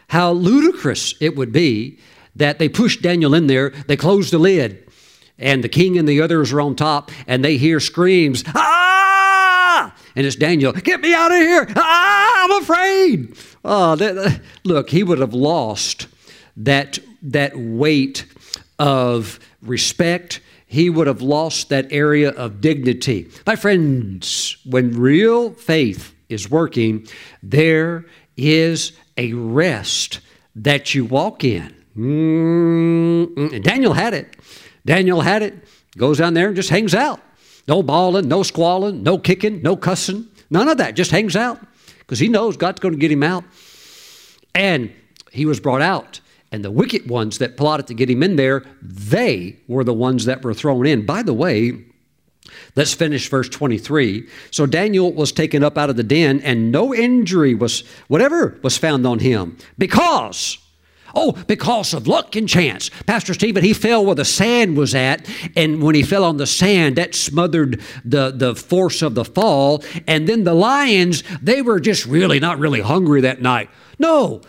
[0.08, 1.98] how ludicrous it would be
[2.36, 4.90] that they pushed Daniel in there, they closed the lid,
[5.38, 8.81] and the king and the others are on top, and they hear screams, Ah!
[10.14, 11.66] And it's Daniel, Get me out of here!
[11.76, 13.36] Ah, I'm afraid!
[13.64, 16.06] Oh, look, he would have lost
[16.56, 18.26] that that weight
[18.78, 23.30] of respect, he would have lost that area of dignity.
[23.46, 27.06] My friends, when real faith is working,
[27.42, 28.04] there
[28.36, 30.20] is a rest
[30.56, 31.74] that you walk in.
[31.96, 33.62] Mm-mm.
[33.62, 34.36] Daniel had it.
[34.84, 35.54] Daniel had it.
[35.96, 37.20] Goes down there and just hangs out.
[37.68, 40.94] No bawling, no squalling, no kicking, no cussing, none of that.
[40.94, 41.60] Just hangs out
[41.98, 43.44] because he knows God's going to get him out.
[44.54, 44.92] And
[45.30, 46.20] he was brought out
[46.52, 50.26] and the wicked ones that plotted to get him in there, they were the ones
[50.26, 51.06] that were thrown in.
[51.06, 51.72] By the way,
[52.76, 54.28] let's finish verse 23.
[54.50, 58.76] So Daniel was taken up out of the den, and no injury was, whatever was
[58.76, 60.58] found on him, because
[61.14, 62.90] Oh, because of luck and chance.
[63.06, 66.46] Pastor Steven, he fell where the sand was at, and when he fell on the
[66.46, 69.82] sand, that smothered the, the force of the fall.
[70.06, 73.70] And then the lions, they were just really not really hungry that night.
[73.98, 74.40] No,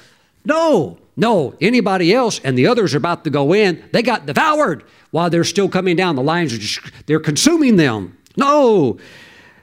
[0.46, 1.00] no.
[1.16, 5.30] No, anybody else, and the others are about to go in, they got devoured while
[5.30, 6.16] they're still coming down.
[6.16, 8.18] The lions are just, they're consuming them.
[8.36, 8.98] No,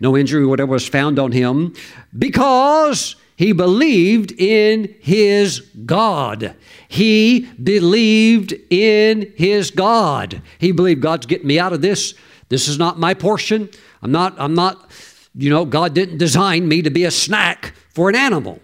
[0.00, 1.74] no injury, whatever was found on him,
[2.16, 6.54] because he believed in his God.
[6.88, 10.42] He believed in his God.
[10.58, 12.12] He believed God's getting me out of this.
[12.50, 13.70] This is not my portion.
[14.02, 14.90] I'm not, I'm not,
[15.34, 18.60] you know, God didn't design me to be a snack for an animal.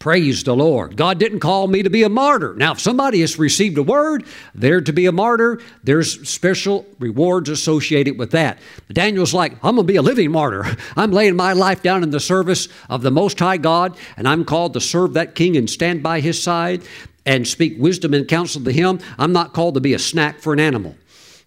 [0.00, 0.96] Praise the Lord.
[0.96, 2.54] God didn't call me to be a martyr.
[2.54, 4.24] Now, if somebody has received a word,
[4.54, 5.60] they're to be a martyr.
[5.84, 8.60] There's special rewards associated with that.
[8.90, 10.64] Daniel's like, I'm going to be a living martyr.
[10.96, 14.46] I'm laying my life down in the service of the Most High God, and I'm
[14.46, 16.82] called to serve that king and stand by his side
[17.26, 19.00] and speak wisdom and counsel to him.
[19.18, 20.96] I'm not called to be a snack for an animal.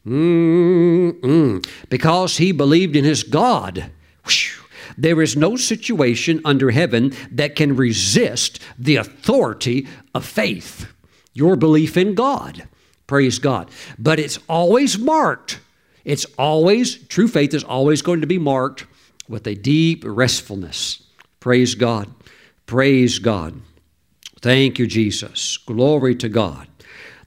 [0.05, 1.67] Mm-mm.
[1.89, 3.89] Because he believed in his God.
[4.97, 10.91] There is no situation under heaven that can resist the authority of faith,
[11.33, 12.67] your belief in God.
[13.07, 13.69] Praise God.
[13.97, 15.59] But it's always marked.
[16.05, 18.85] It's always, true faith is always going to be marked
[19.27, 21.03] with a deep restfulness.
[21.39, 22.13] Praise God.
[22.65, 23.61] Praise God.
[24.41, 25.57] Thank you, Jesus.
[25.57, 26.67] Glory to God.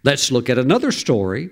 [0.03, 1.51] Let's look at another story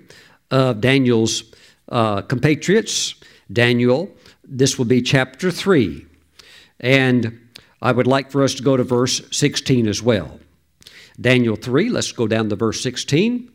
[0.51, 1.43] of Daniel's
[1.89, 3.15] uh, compatriots.
[3.51, 4.15] Daniel
[4.47, 6.04] this will be chapter 3.
[6.85, 7.39] And
[7.81, 10.39] I would like for us to go to verse 16 as well.
[11.19, 13.51] Daniel 3, let's go down to verse 16.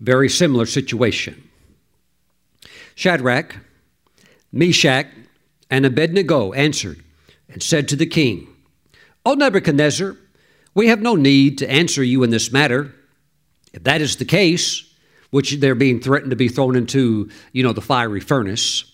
[0.00, 1.46] Very similar situation.
[2.94, 3.56] Shadrach,
[4.50, 5.08] Meshach,
[5.70, 7.04] and Abednego answered
[7.50, 8.48] and said to the king,
[9.26, 10.16] O Nebuchadnezzar,
[10.74, 12.94] we have no need to answer you in this matter.
[13.74, 14.90] If that is the case,
[15.28, 18.86] which they're being threatened to be thrown into, you know, the fiery furnace.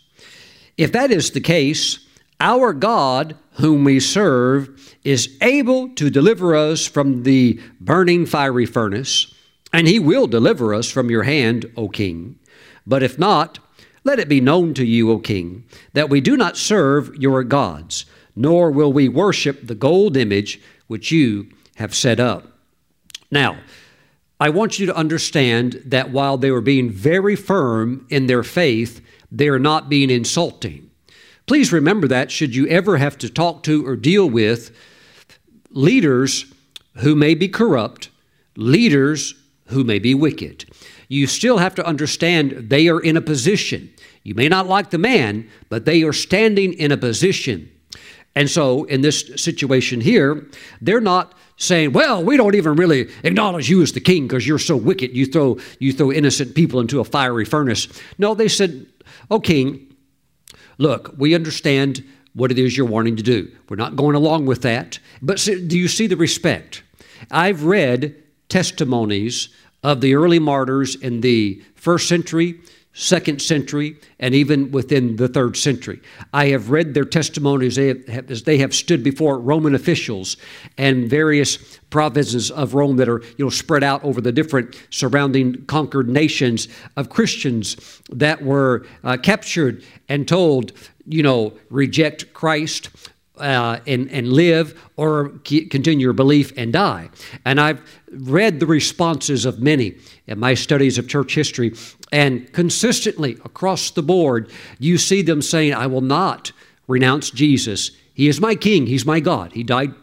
[0.79, 2.07] If that is the case,
[2.41, 9.35] our God, whom we serve, is able to deliver us from the burning fiery furnace,
[9.73, 12.39] and he will deliver us from your hand, O king.
[12.87, 13.59] But if not,
[14.05, 15.65] let it be known to you, O king,
[15.95, 18.07] that we do not serve your gods,
[18.37, 22.47] nor will we worship the gold image which you have set up.
[23.33, 23.59] Now,
[24.41, 29.01] I want you to understand that while they were being very firm in their faith,
[29.31, 30.91] they are not being insulting.
[31.47, 34.75] Please remember that should you ever have to talk to or deal with
[35.71, 36.53] leaders
[36.97, 38.11] who may be corrupt,
[38.57, 39.35] leaders
[39.69, 40.65] who may be wicked.
[41.09, 43.91] You still have to understand they are in a position.
[44.25, 47.71] You may not like the man, but they are standing in a position.
[48.35, 50.47] And so, in this situation here,
[50.81, 54.59] they're not saying, "Well, we don't even really acknowledge you as the king because you're
[54.59, 55.17] so wicked.
[55.17, 58.87] You throw you throw innocent people into a fiery furnace." No, they said,
[59.31, 59.95] "Oh, king,
[60.79, 62.05] look, we understand
[62.35, 63.51] what it is you're wanting to do.
[63.69, 64.99] We're not going along with that.
[65.21, 66.83] But do you see the respect?
[67.31, 68.15] I've read
[68.49, 69.49] testimonies
[69.83, 72.61] of the early martyrs in the first century,
[72.99, 76.01] second century, and even within the third century.
[76.33, 80.37] I have read their testimonies as they have stood before Roman officials
[80.77, 85.65] and various provinces of Rome that are you know spread out over the different surrounding
[85.67, 90.73] conquered nations of Christians that were uh, captured and told,
[91.07, 92.91] you know, reject Christ,
[93.41, 97.09] uh, and, and live or continue your belief and die.
[97.45, 97.81] And I've
[98.11, 99.97] read the responses of many
[100.27, 101.75] in my studies of church history,
[102.13, 106.53] and consistently across the board, you see them saying, I will not
[106.87, 107.91] renounce Jesus.
[108.15, 109.53] He is my king, He's my God.
[109.53, 109.95] He died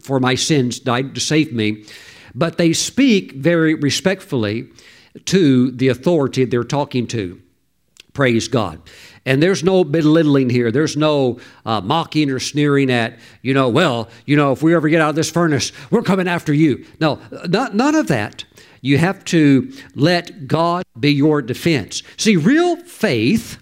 [0.00, 1.84] for my sins, died to save me.
[2.34, 4.68] But they speak very respectfully
[5.26, 7.40] to the authority they're talking to.
[8.12, 8.80] Praise God.
[9.26, 10.70] And there's no belittling here.
[10.70, 14.88] There's no uh, mocking or sneering at, you know, well, you know, if we ever
[14.88, 16.86] get out of this furnace, we're coming after you.
[17.00, 18.44] No, not, none of that.
[18.84, 22.02] You have to let God be your defense.
[22.18, 23.56] See, real faith,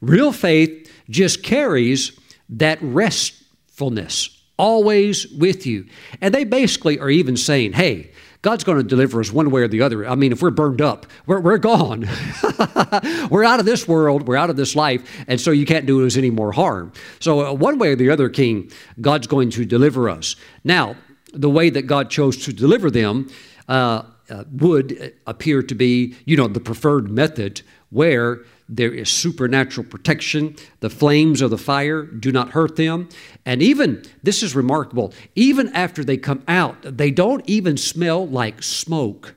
[0.00, 5.86] real faith just carries that restfulness always with you.
[6.20, 8.10] And they basically are even saying, hey,
[8.42, 10.04] God's going to deliver us one way or the other.
[10.04, 12.08] I mean, if we're burned up, we're, we're gone.
[13.30, 16.04] we're out of this world, we're out of this life, and so you can't do
[16.04, 16.92] us any more harm.
[17.20, 20.34] So, uh, one way or the other, King, God's going to deliver us.
[20.64, 20.96] Now,
[21.32, 23.30] the way that God chose to deliver them
[23.68, 29.86] uh, uh, would appear to be, you know, the preferred method where there is supernatural
[29.86, 30.56] protection.
[30.80, 33.08] The flames of the fire do not hurt them.
[33.44, 38.62] And even, this is remarkable, even after they come out, they don't even smell like
[38.62, 39.34] smoke.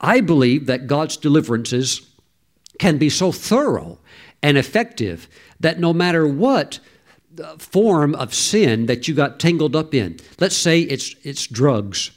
[0.00, 2.08] I believe that God's deliverances
[2.78, 3.98] can be so thorough
[4.42, 5.28] and effective
[5.60, 6.80] that no matter what
[7.58, 12.10] form of sin that you got tangled up in, let's say it's, it's drugs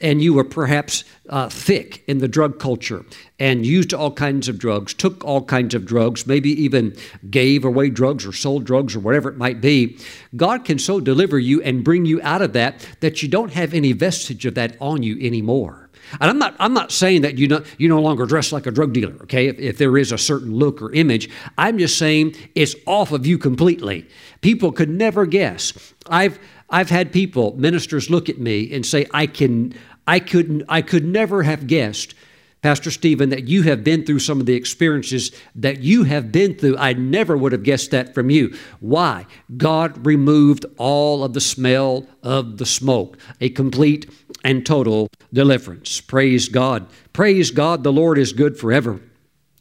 [0.00, 3.04] and you were perhaps uh, thick in the drug culture
[3.38, 6.96] and used all kinds of drugs, took all kinds of drugs, maybe even
[7.30, 9.98] gave away drugs or sold drugs or whatever it might be,
[10.36, 13.74] God can so deliver you and bring you out of that that you don't have
[13.74, 15.90] any vestige of that on you anymore.
[16.20, 18.70] And I'm not, I'm not saying that you, no, you no longer dress like a
[18.70, 21.30] drug dealer, okay, if, if there is a certain look or image.
[21.56, 24.08] I'm just saying it's off of you completely.
[24.40, 25.92] People could never guess.
[26.08, 26.38] I've,
[26.68, 29.74] I've had people, ministers, look at me and say, I, can,
[30.10, 32.14] I, couldn't, I could never have guessed
[32.62, 36.54] Pastor Steven, that you have been through some of the experiences that you have been
[36.54, 36.76] through.
[36.76, 38.54] I never would have guessed that from you.
[38.80, 39.26] Why?
[39.56, 44.10] God removed all of the smell of the smoke, a complete
[44.44, 46.02] and total deliverance.
[46.02, 46.86] Praise God.
[47.14, 47.82] Praise God.
[47.82, 49.00] The Lord is good forever.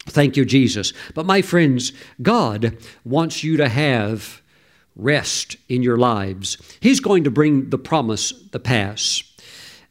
[0.06, 0.92] Thank you, Jesus.
[1.14, 4.42] But my friends, God wants you to have
[4.98, 6.58] rest in your lives.
[6.82, 9.24] He's going to bring the promise the pass.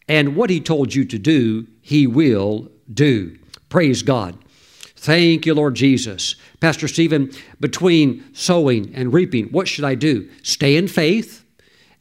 [0.09, 3.38] And what He told you to do, He will do.
[3.68, 4.38] Praise God.
[4.96, 6.34] Thank you, Lord Jesus.
[6.61, 7.30] Pastor Steven,
[7.61, 10.28] between sowing and reaping, what should I do?
[10.42, 11.44] Stay in faith,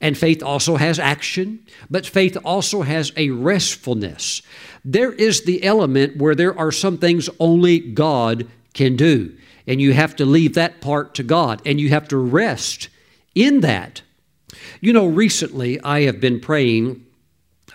[0.02, 4.42] and faith also has action, but faith also has a restfulness.
[4.84, 9.36] There is the element where there are some things only God can do,
[9.68, 12.90] and you have to leave that part to God, and you have to rest
[13.36, 14.02] in that.
[14.82, 17.06] You know, recently I have been praying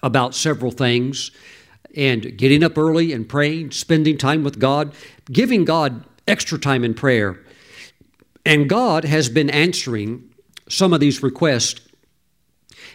[0.03, 1.31] about several things
[1.95, 4.95] and getting up early and praying, spending time with God,
[5.31, 7.41] giving God extra time in prayer.
[8.45, 10.31] And God has been answering
[10.69, 11.81] some of these requests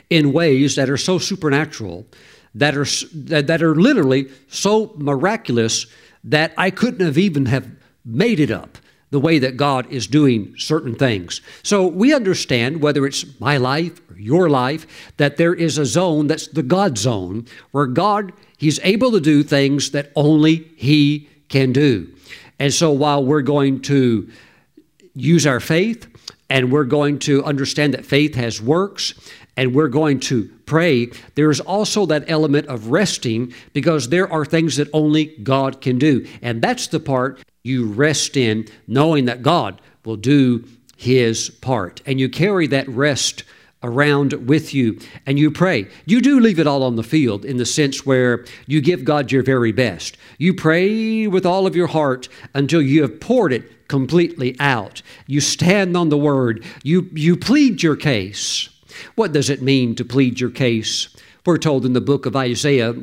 [0.09, 2.05] in ways that are so supernatural,
[2.55, 5.85] that are, that are literally so miraculous
[6.23, 7.69] that I couldn't have even have
[8.03, 8.77] made it up
[9.09, 11.41] the way that God is doing certain things.
[11.63, 16.27] So we understand, whether it's my life or your life, that there is a zone
[16.27, 21.71] that's the God zone where God He's able to do things that only He can
[21.71, 22.11] do.
[22.59, 24.29] And so while we're going to
[25.13, 26.07] use our faith
[26.49, 29.13] and we're going to understand that faith has works
[29.57, 34.77] and we're going to pray, there's also that element of resting because there are things
[34.77, 36.25] that only God can do.
[36.41, 40.63] And that's the part you rest in, knowing that God will do
[40.95, 42.01] His part.
[42.05, 43.43] And you carry that rest
[43.83, 45.87] around with you and you pray.
[46.05, 49.31] You do leave it all on the field in the sense where you give God
[49.31, 50.17] your very best.
[50.37, 55.01] You pray with all of your heart until you have poured it completely out.
[55.27, 56.65] You stand on the word.
[56.83, 58.69] You, you plead your case.
[59.15, 61.09] What does it mean to plead your case?
[61.45, 62.95] We're told in the book of Isaiah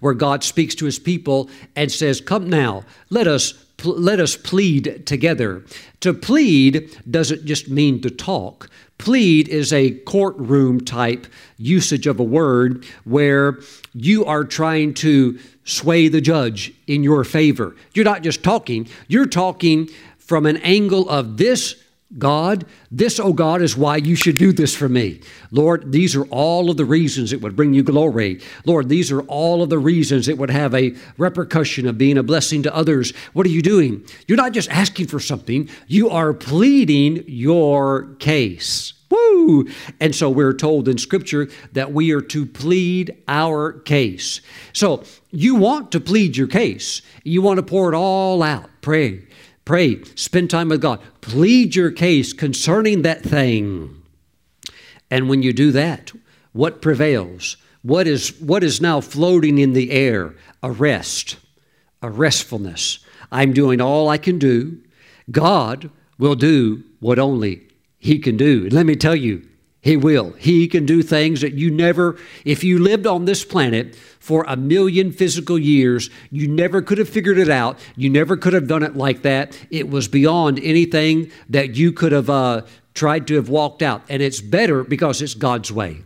[0.00, 5.04] where God speaks to his people and says, Come now, let us let us plead
[5.04, 5.64] together.
[6.00, 8.70] To plead doesn't just mean to talk.
[8.98, 11.26] Plead is a courtroom type
[11.58, 13.58] usage of a word where
[13.92, 17.74] you are trying to sway the judge in your favor.
[17.92, 19.88] You're not just talking, you're talking
[20.18, 21.83] from an angle of this
[22.18, 25.20] God, this, oh God, is why you should do this for me.
[25.50, 28.40] Lord, these are all of the reasons it would bring you glory.
[28.64, 32.22] Lord, these are all of the reasons it would have a repercussion of being a
[32.22, 33.12] blessing to others.
[33.32, 34.04] What are you doing?
[34.28, 38.92] You're not just asking for something, you are pleading your case.
[39.10, 39.68] Woo!
[40.00, 44.40] And so we're told in Scripture that we are to plead our case.
[44.72, 48.70] So you want to plead your case, you want to pour it all out.
[48.80, 49.24] Pray
[49.64, 54.02] Pray, spend time with God, plead your case concerning that thing.
[55.10, 56.12] And when you do that,
[56.52, 57.56] what prevails?
[57.82, 60.34] What is, what is now floating in the air?
[60.62, 61.36] A rest,
[62.02, 62.98] a restfulness.
[63.30, 64.80] I'm doing all I can do.
[65.30, 67.62] God will do what only
[67.98, 68.68] He can do.
[68.70, 69.46] Let me tell you,
[69.80, 70.32] He will.
[70.32, 74.56] He can do things that you never, if you lived on this planet for a
[74.56, 76.08] million physical years.
[76.30, 77.78] You never could have figured it out.
[77.94, 79.54] You never could have done it like that.
[79.70, 82.62] It was beyond anything that you could have uh,
[82.94, 84.02] tried to have walked out.
[84.08, 85.98] And it's better because it's God's way.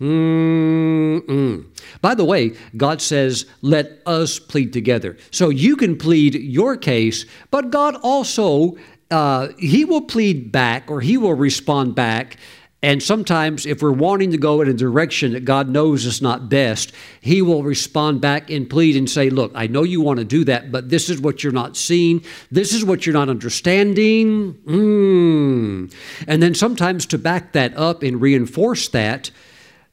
[0.00, 1.66] Mm-mm.
[2.00, 5.16] By the way, God says, let us plead together.
[5.32, 8.76] So you can plead your case, but God also,
[9.10, 12.36] uh, He will plead back or He will respond back
[12.80, 16.48] and sometimes, if we're wanting to go in a direction that God knows is not
[16.48, 20.24] best, He will respond back and plead and say, Look, I know you want to
[20.24, 22.24] do that, but this is what you're not seeing.
[22.52, 24.54] This is what you're not understanding.
[24.64, 25.92] Mm.
[26.28, 29.32] And then sometimes to back that up and reinforce that,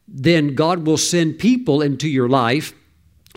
[0.08, 2.72] then God will send people into your life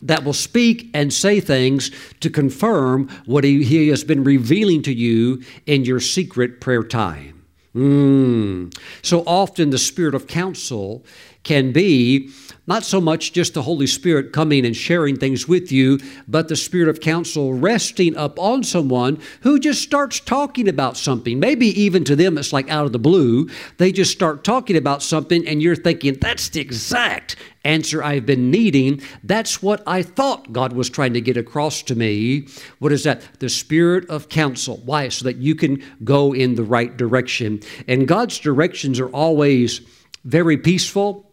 [0.03, 1.90] that will speak and say things
[2.20, 7.38] to confirm what he, he has been revealing to you in your secret prayer time.
[7.79, 8.76] Mm.
[9.03, 11.05] So often, the spirit of counsel
[11.45, 12.31] can be
[12.69, 15.99] Not so much just the Holy Spirit coming and sharing things with you,
[16.29, 21.41] but the Spirit of counsel resting up on someone who just starts talking about something.
[21.41, 23.49] Maybe even to them it's like out of the blue.
[23.79, 28.51] They just start talking about something, and you're thinking, that's the exact answer I've been
[28.51, 29.01] needing.
[29.25, 32.49] That's what I thought God was trying to get across to me.
[32.81, 33.23] What is that?
[33.39, 34.83] The spirit of counsel.
[34.85, 35.09] Why?
[35.09, 37.61] So that you can go in the right direction.
[37.87, 39.81] And God's directions are always
[40.25, 41.28] very peaceful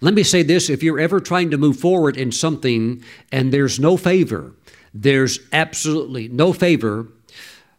[0.00, 3.02] let me say this if you're ever trying to move forward in something
[3.32, 4.52] and there's no favor,
[4.92, 7.08] there's absolutely no favor,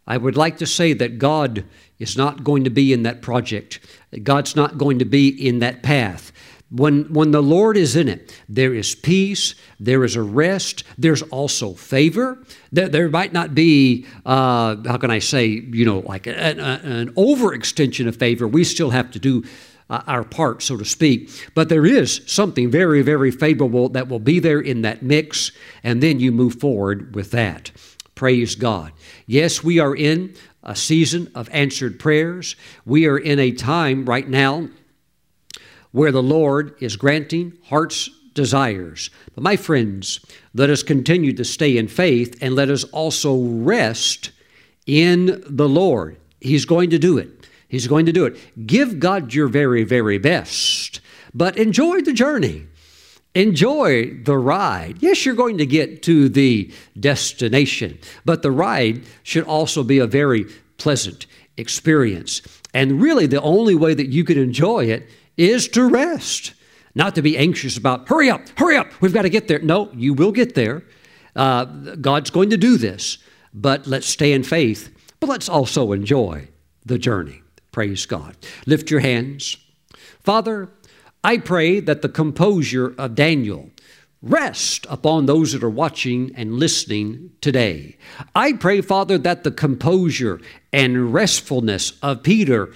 [0.06, 1.64] I would like to say that God
[1.98, 3.80] is not going to be in that project.
[4.22, 6.32] God's not going to be in that path.
[6.70, 11.22] When, when the Lord is in it, there is peace, there is a rest, there's
[11.22, 12.44] also favor.
[12.70, 17.12] There, there might not be, uh, how can I say, you know, like an, an
[17.14, 18.46] overextension of favor.
[18.46, 19.44] We still have to do
[19.90, 21.30] uh, our part, so to speak.
[21.54, 26.02] But there is something very, very favorable that will be there in that mix, and
[26.02, 27.70] then you move forward with that.
[28.14, 28.92] Praise God.
[29.26, 32.56] Yes, we are in a season of answered prayers.
[32.84, 34.68] We are in a time right now
[35.92, 39.10] where the Lord is granting heart's desires.
[39.34, 40.20] But my friends,
[40.54, 44.30] let us continue to stay in faith and let us also rest
[44.86, 46.18] in the Lord.
[46.40, 47.37] He's going to do it.
[47.68, 48.66] He's going to do it.
[48.66, 51.00] Give God your very, very best,
[51.34, 52.66] but enjoy the journey.
[53.34, 54.96] Enjoy the ride.
[55.00, 60.06] Yes, you're going to get to the destination, but the ride should also be a
[60.06, 60.46] very
[60.78, 61.26] pleasant
[61.58, 62.40] experience.
[62.72, 66.54] And really, the only way that you can enjoy it is to rest,
[66.94, 69.58] not to be anxious about, hurry up, hurry up, we've got to get there.
[69.58, 70.82] No, you will get there.
[71.36, 73.18] Uh, God's going to do this,
[73.52, 76.48] but let's stay in faith, but let's also enjoy
[76.84, 77.42] the journey.
[77.78, 78.36] Praise God.
[78.66, 79.56] Lift your hands.
[80.24, 80.68] Father,
[81.22, 83.70] I pray that the composure of Daniel
[84.20, 87.96] rest upon those that are watching and listening today.
[88.34, 90.40] I pray, Father, that the composure
[90.72, 92.72] and restfulness of Peter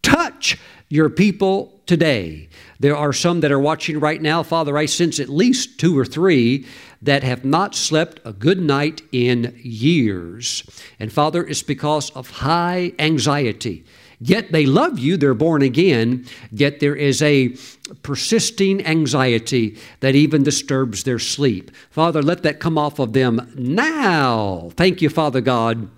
[0.00, 0.56] touch
[0.88, 2.48] your people today.
[2.80, 4.78] There are some that are watching right now, Father.
[4.78, 6.64] I sense at least two or three
[7.02, 10.62] that have not slept a good night in years.
[10.98, 13.84] And Father, it's because of high anxiety
[14.18, 17.54] Yet they love you, they're born again, yet there is a
[18.02, 21.70] persisting anxiety that even disturbs their sleep.
[21.90, 24.70] Father, let that come off of them now.
[24.76, 25.88] Thank you, Father God.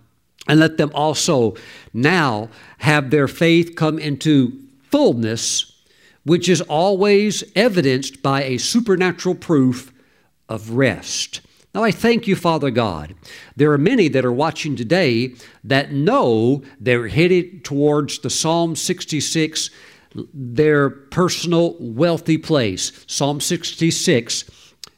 [0.49, 1.55] And let them also
[1.93, 2.49] now
[2.79, 4.59] have their faith come into
[4.91, 5.73] fullness,
[6.25, 9.93] which is always evidenced by a supernatural proof
[10.49, 11.43] of rest.
[11.75, 13.15] Now, I thank you, Father God.
[13.55, 19.71] There are many that are watching today that know they're headed towards the Psalm 66,
[20.33, 23.05] their personal wealthy place.
[23.07, 24.51] Psalm 66,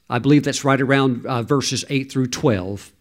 [0.08, 2.92] I believe that's right around uh, verses 8 through 12.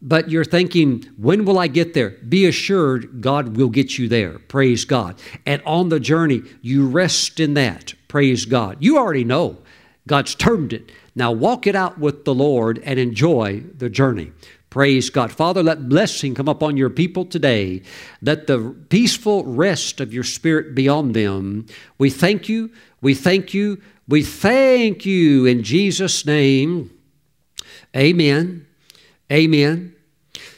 [0.00, 2.10] But you're thinking, when will I get there?
[2.10, 4.38] Be assured God will get you there.
[4.38, 5.18] Praise God.
[5.44, 7.94] And on the journey, you rest in that.
[8.06, 8.76] Praise God.
[8.80, 9.58] You already know
[10.06, 10.92] God's termed it.
[11.14, 14.32] Now walk it out with the Lord and enjoy the journey.
[14.68, 15.30] Praise God.
[15.30, 17.82] Father, let blessing come upon your people today.
[18.20, 21.66] Let the peaceful rest of your spirit be on them.
[21.96, 22.70] We thank you.
[23.00, 23.80] We thank you.
[24.08, 26.90] We thank you in Jesus' name.
[27.96, 28.66] Amen.
[29.32, 29.94] Amen.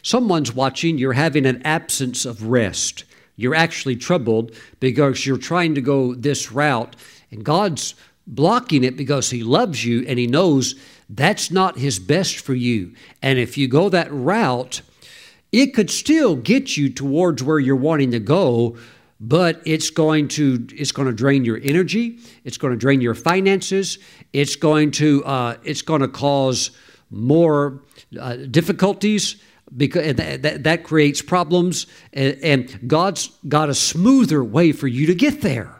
[0.03, 3.05] Someone's watching, you're having an absence of rest.
[3.37, 6.97] You're actually troubled because you're trying to go this route,
[7.31, 7.95] and God's
[8.27, 10.75] blocking it because he loves you and he knows
[11.09, 12.95] that's not his best for you.
[13.23, 14.83] And if you go that route,
[15.53, 18.77] it could still get you towards where you're wanting to go,
[19.21, 22.19] but it's going to it's going to drain your energy.
[22.45, 23.99] It's going to drain your finances.
[24.33, 26.73] It's going to uh, it's going to cause
[27.11, 27.83] more
[28.21, 29.37] uh, difficulties
[29.77, 31.87] because that, that, that, creates problems.
[32.13, 35.76] And, and God's got a smoother way for you to get there.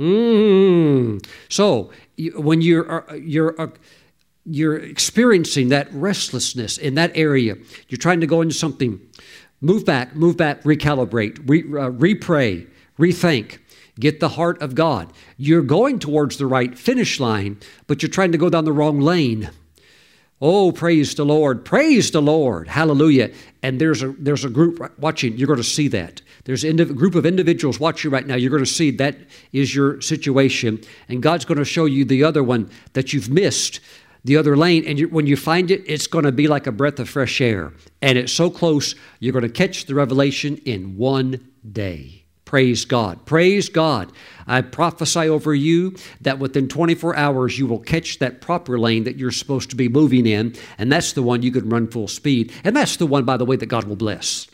[0.00, 1.24] Mm.
[1.50, 1.90] So
[2.34, 3.68] when you're uh, you're uh,
[4.46, 7.56] you're experiencing that restlessness in that area,
[7.88, 8.98] you're trying to go into something.
[9.60, 12.66] Move back, move back, recalibrate, re, uh, repray,
[12.98, 13.58] rethink.
[13.98, 15.12] Get the heart of God.
[15.36, 19.00] You're going towards the right finish line, but you're trying to go down the wrong
[19.00, 19.50] lane.
[20.42, 21.66] Oh, praise the Lord.
[21.66, 22.66] Praise the Lord.
[22.66, 23.30] Hallelujah.
[23.62, 25.36] And there's a there's a group watching.
[25.36, 26.22] You're going to see that.
[26.44, 28.36] There's a group of individuals watching right now.
[28.36, 29.16] You're going to see that
[29.52, 30.80] is your situation.
[31.08, 33.80] And God's going to show you the other one that you've missed,
[34.24, 34.84] the other lane.
[34.86, 37.42] And you, when you find it, it's going to be like a breath of fresh
[37.42, 37.74] air.
[38.00, 42.19] And it's so close, you're going to catch the revelation in one day.
[42.50, 43.24] Praise God.
[43.26, 44.10] Praise God.
[44.44, 49.16] I prophesy over you that within 24 hours you will catch that proper lane that
[49.16, 52.52] you're supposed to be moving in, and that's the one you can run full speed.
[52.64, 54.48] And that's the one, by the way, that God will bless.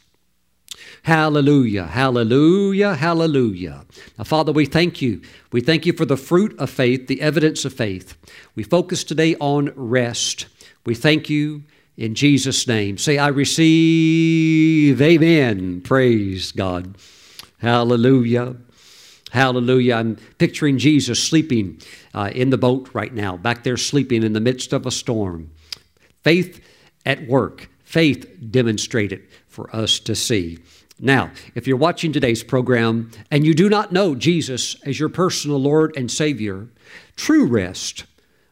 [1.04, 3.86] Hallelujah, hallelujah, hallelujah.
[4.18, 5.22] Now, Father, we thank you.
[5.50, 8.14] We thank you for the fruit of faith, the evidence of faith.
[8.54, 10.48] We focus today on rest.
[10.84, 11.62] We thank you
[11.96, 12.98] in Jesus' name.
[12.98, 15.00] Say, I receive.
[15.00, 15.80] Amen.
[15.80, 16.98] Praise God.
[17.66, 18.54] Hallelujah.
[19.32, 19.96] Hallelujah.
[19.96, 21.80] I'm picturing Jesus sleeping
[22.14, 25.50] uh, in the boat right now, back there sleeping in the midst of a storm.
[26.22, 26.64] Faith
[27.04, 30.60] at work, faith demonstrated for us to see.
[31.00, 35.58] Now, if you're watching today's program and you do not know Jesus as your personal
[35.58, 36.68] Lord and Savior,
[37.16, 38.04] true rest,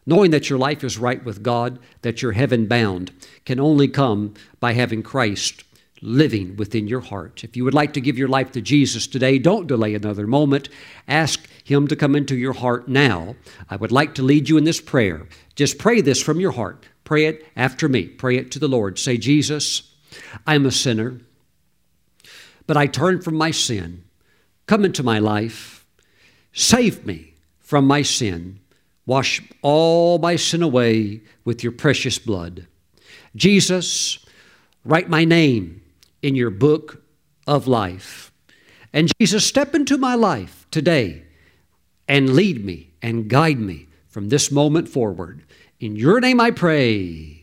[0.06, 3.12] knowing that your life is right with God, that you're heaven bound,
[3.44, 5.62] can only come by having Christ
[6.04, 7.42] living within your heart.
[7.44, 10.68] If you would like to give your life to Jesus today, don't delay another moment.
[11.08, 13.36] Ask Him to come into your heart now.
[13.70, 15.26] I would like to lead you in this prayer.
[15.54, 16.84] Just pray this from your heart.
[17.04, 18.04] Pray it after me.
[18.04, 18.98] Pray it to the Lord.
[18.98, 19.94] Say, Jesus,
[20.46, 21.20] I'm a sinner,
[22.66, 24.04] but I turn from my sin.
[24.66, 25.86] Come into my life.
[26.52, 28.60] Save me from my sin.
[29.06, 32.66] Wash all my sin away with your precious blood.
[33.34, 34.18] Jesus,
[34.84, 35.80] write my name
[36.24, 37.02] in your book
[37.46, 38.32] of life.
[38.94, 41.22] And Jesus, step into my life today
[42.08, 45.44] and lead me and guide me from this moment forward.
[45.80, 47.42] In your name I pray.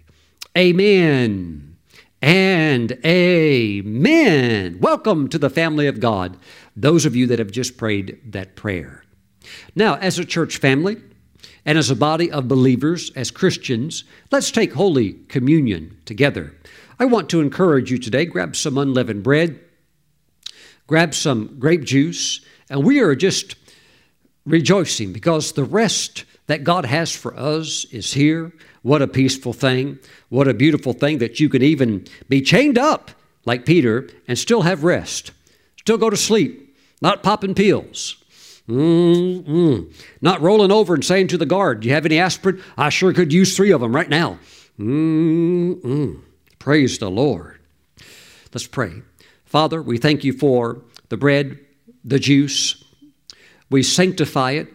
[0.58, 1.78] Amen
[2.24, 4.80] and amen.
[4.80, 6.38] Welcome to the family of God,
[6.76, 9.04] those of you that have just prayed that prayer.
[9.76, 10.98] Now, as a church family,
[11.66, 16.56] and as a body of believers, as Christians, let's take Holy Communion together.
[17.02, 19.60] I want to encourage you today grab some unleavened bread,
[20.86, 23.56] grab some grape juice, and we are just
[24.46, 28.52] rejoicing because the rest that God has for us is here.
[28.84, 29.98] What a peaceful thing.
[30.30, 33.10] What a beautiful thing that you can even be chained up
[33.46, 35.32] like Peter and still have rest,
[35.80, 38.24] still go to sleep, not popping pills.
[38.70, 39.92] Mm-mm.
[40.22, 42.62] Not rolling over and saying to the guard, Do you have any aspirin?
[42.78, 44.38] I sure could use three of them right now.
[44.80, 46.22] Mm-mm.
[46.62, 47.60] Praise the Lord.
[48.54, 49.02] Let's pray.
[49.46, 51.58] Father, we thank you for the bread,
[52.06, 52.84] the juice.
[53.72, 54.68] We sanctify it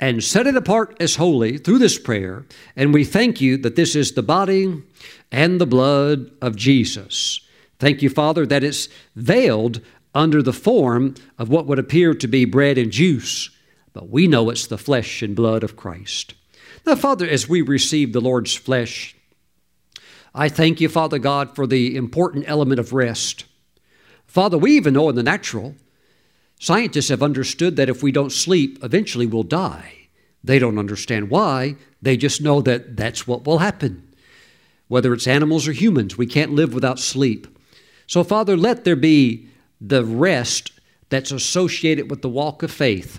[0.00, 2.46] and set it apart as holy through this prayer.
[2.76, 4.82] And we thank you that this is the body
[5.30, 7.42] and the blood of Jesus.
[7.78, 9.82] Thank you, Father, that it's veiled
[10.14, 13.50] under the form of what would appear to be bread and juice,
[13.92, 16.32] but we know it's the flesh and blood of Christ.
[16.86, 19.14] Now, Father, as we receive the Lord's flesh
[20.38, 23.44] I thank you, Father God, for the important element of rest.
[24.24, 25.74] Father, we even know in the natural,
[26.60, 29.94] scientists have understood that if we don't sleep, eventually we'll die.
[30.44, 34.14] They don't understand why, they just know that that's what will happen.
[34.86, 37.48] Whether it's animals or humans, we can't live without sleep.
[38.06, 39.48] So, Father, let there be
[39.80, 40.70] the rest
[41.08, 43.18] that's associated with the walk of faith,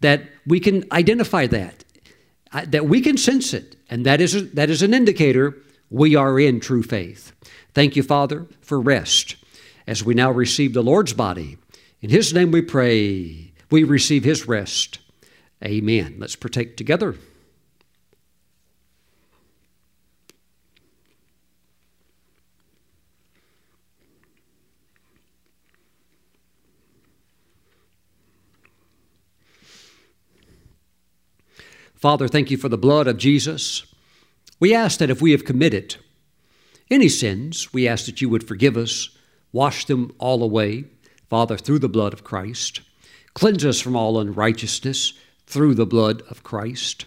[0.00, 1.84] that we can identify that,
[2.66, 5.56] that we can sense it, and that is, a, that is an indicator
[5.90, 7.32] we are in true faith.
[7.74, 9.36] Thank you, Father, for rest
[9.86, 11.58] as we now receive the Lord's body.
[12.00, 14.98] In His name we pray, we receive His rest.
[15.64, 16.16] Amen.
[16.18, 17.16] Let's partake together.
[31.94, 33.84] Father, thank you for the blood of Jesus.
[34.58, 35.96] We ask that if we have committed
[36.90, 39.10] any sins, we ask that you would forgive us,
[39.52, 40.84] wash them all away,
[41.28, 42.80] Father, through the blood of Christ.
[43.34, 45.12] Cleanse us from all unrighteousness
[45.46, 47.06] through the blood of Christ.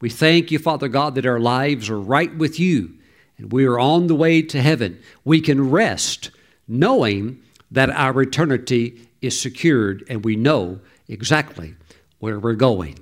[0.00, 2.94] We thank you, Father God, that our lives are right with you
[3.36, 5.00] and we are on the way to heaven.
[5.24, 6.30] We can rest
[6.66, 11.74] knowing that our eternity is secured and we know exactly
[12.18, 12.98] where we're going.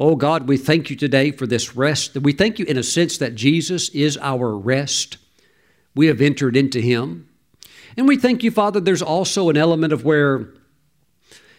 [0.00, 2.16] Oh God, we thank you today for this rest.
[2.16, 5.16] We thank you in a sense that Jesus is our rest.
[5.92, 7.28] We have entered into him.
[7.96, 10.50] And we thank you, Father, there's also an element of where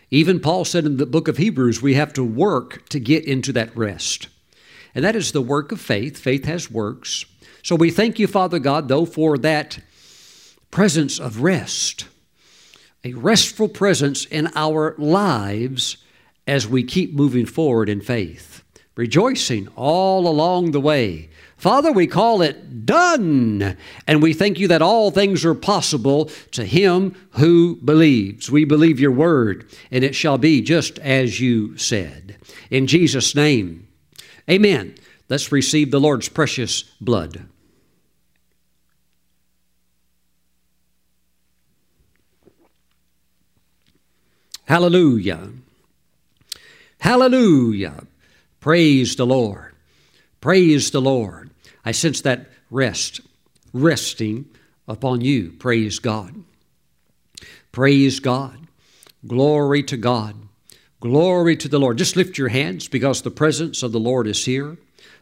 [0.10, 3.52] even Paul said in the book of Hebrews, we have to work to get into
[3.52, 4.30] that rest.
[4.96, 6.18] And that is the work of faith.
[6.18, 7.26] Faith has works.
[7.62, 9.80] So we thank you, Father God, though, for that
[10.72, 12.06] presence of rest,
[13.04, 15.98] a restful presence in our lives
[16.50, 18.64] as we keep moving forward in faith,
[18.96, 23.76] rejoicing all along the way, Father, we call it done.
[24.08, 28.50] And we thank you that all things are possible to him who believes.
[28.50, 32.38] We believe your word, and it shall be just as you said.
[32.72, 33.90] In Jesus' name,
[34.50, 34.96] amen.
[35.28, 37.46] Let's receive the Lord's precious blood.
[44.64, 45.50] Hallelujah.
[47.00, 48.04] Hallelujah.
[48.60, 49.74] Praise the Lord.
[50.42, 51.50] Praise the Lord.
[51.84, 53.22] I sense that rest,
[53.74, 54.46] resting
[54.88, 55.52] upon you.
[55.52, 56.44] Praise God.
[57.72, 58.68] Praise God.
[59.26, 60.36] Glory to God.
[61.00, 61.98] Glory to the Lord.
[61.98, 64.78] Just lift your hands because the presence of the Lord is here.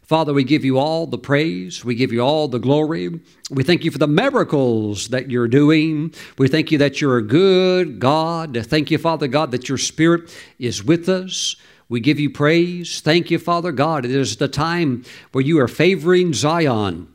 [0.08, 1.84] Father, we give you all the praise.
[1.84, 3.20] We give you all the glory.
[3.52, 6.14] We thank you for the miracles that you're doing.
[6.38, 8.58] We thank you that you're a good God.
[8.68, 11.58] Thank you, Father God, that your Spirit is with us.
[11.90, 13.02] We give you praise.
[13.02, 14.06] Thank you, Father God.
[14.06, 15.04] It is the time
[15.34, 17.10] where you are favoring Zion.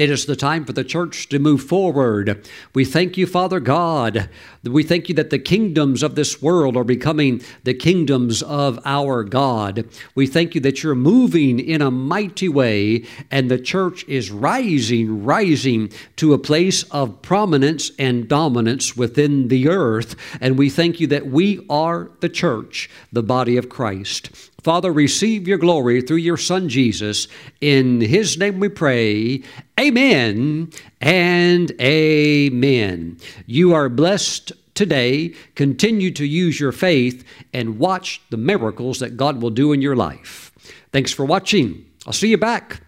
[0.00, 2.48] It is the time for the church to move forward.
[2.74, 4.30] We thank you, Father God.
[4.64, 9.22] We thank you that the kingdoms of this world are becoming the kingdoms of our
[9.24, 9.86] God.
[10.14, 15.22] We thank you that you're moving in a mighty way and the church is rising,
[15.22, 20.16] rising to a place of prominence and dominance within the earth.
[20.40, 24.49] And we thank you that we are the church, the body of Christ.
[24.62, 27.28] Father, receive your glory through your Son Jesus.
[27.60, 29.42] In his name we pray.
[29.78, 33.18] Amen and amen.
[33.46, 35.34] You are blessed today.
[35.54, 39.96] Continue to use your faith and watch the miracles that God will do in your
[39.96, 40.52] life.
[40.92, 41.86] Thanks for watching.
[42.06, 42.82] I'll see you back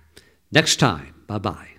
[0.51, 1.14] next time.
[1.27, 1.72] Bye bye.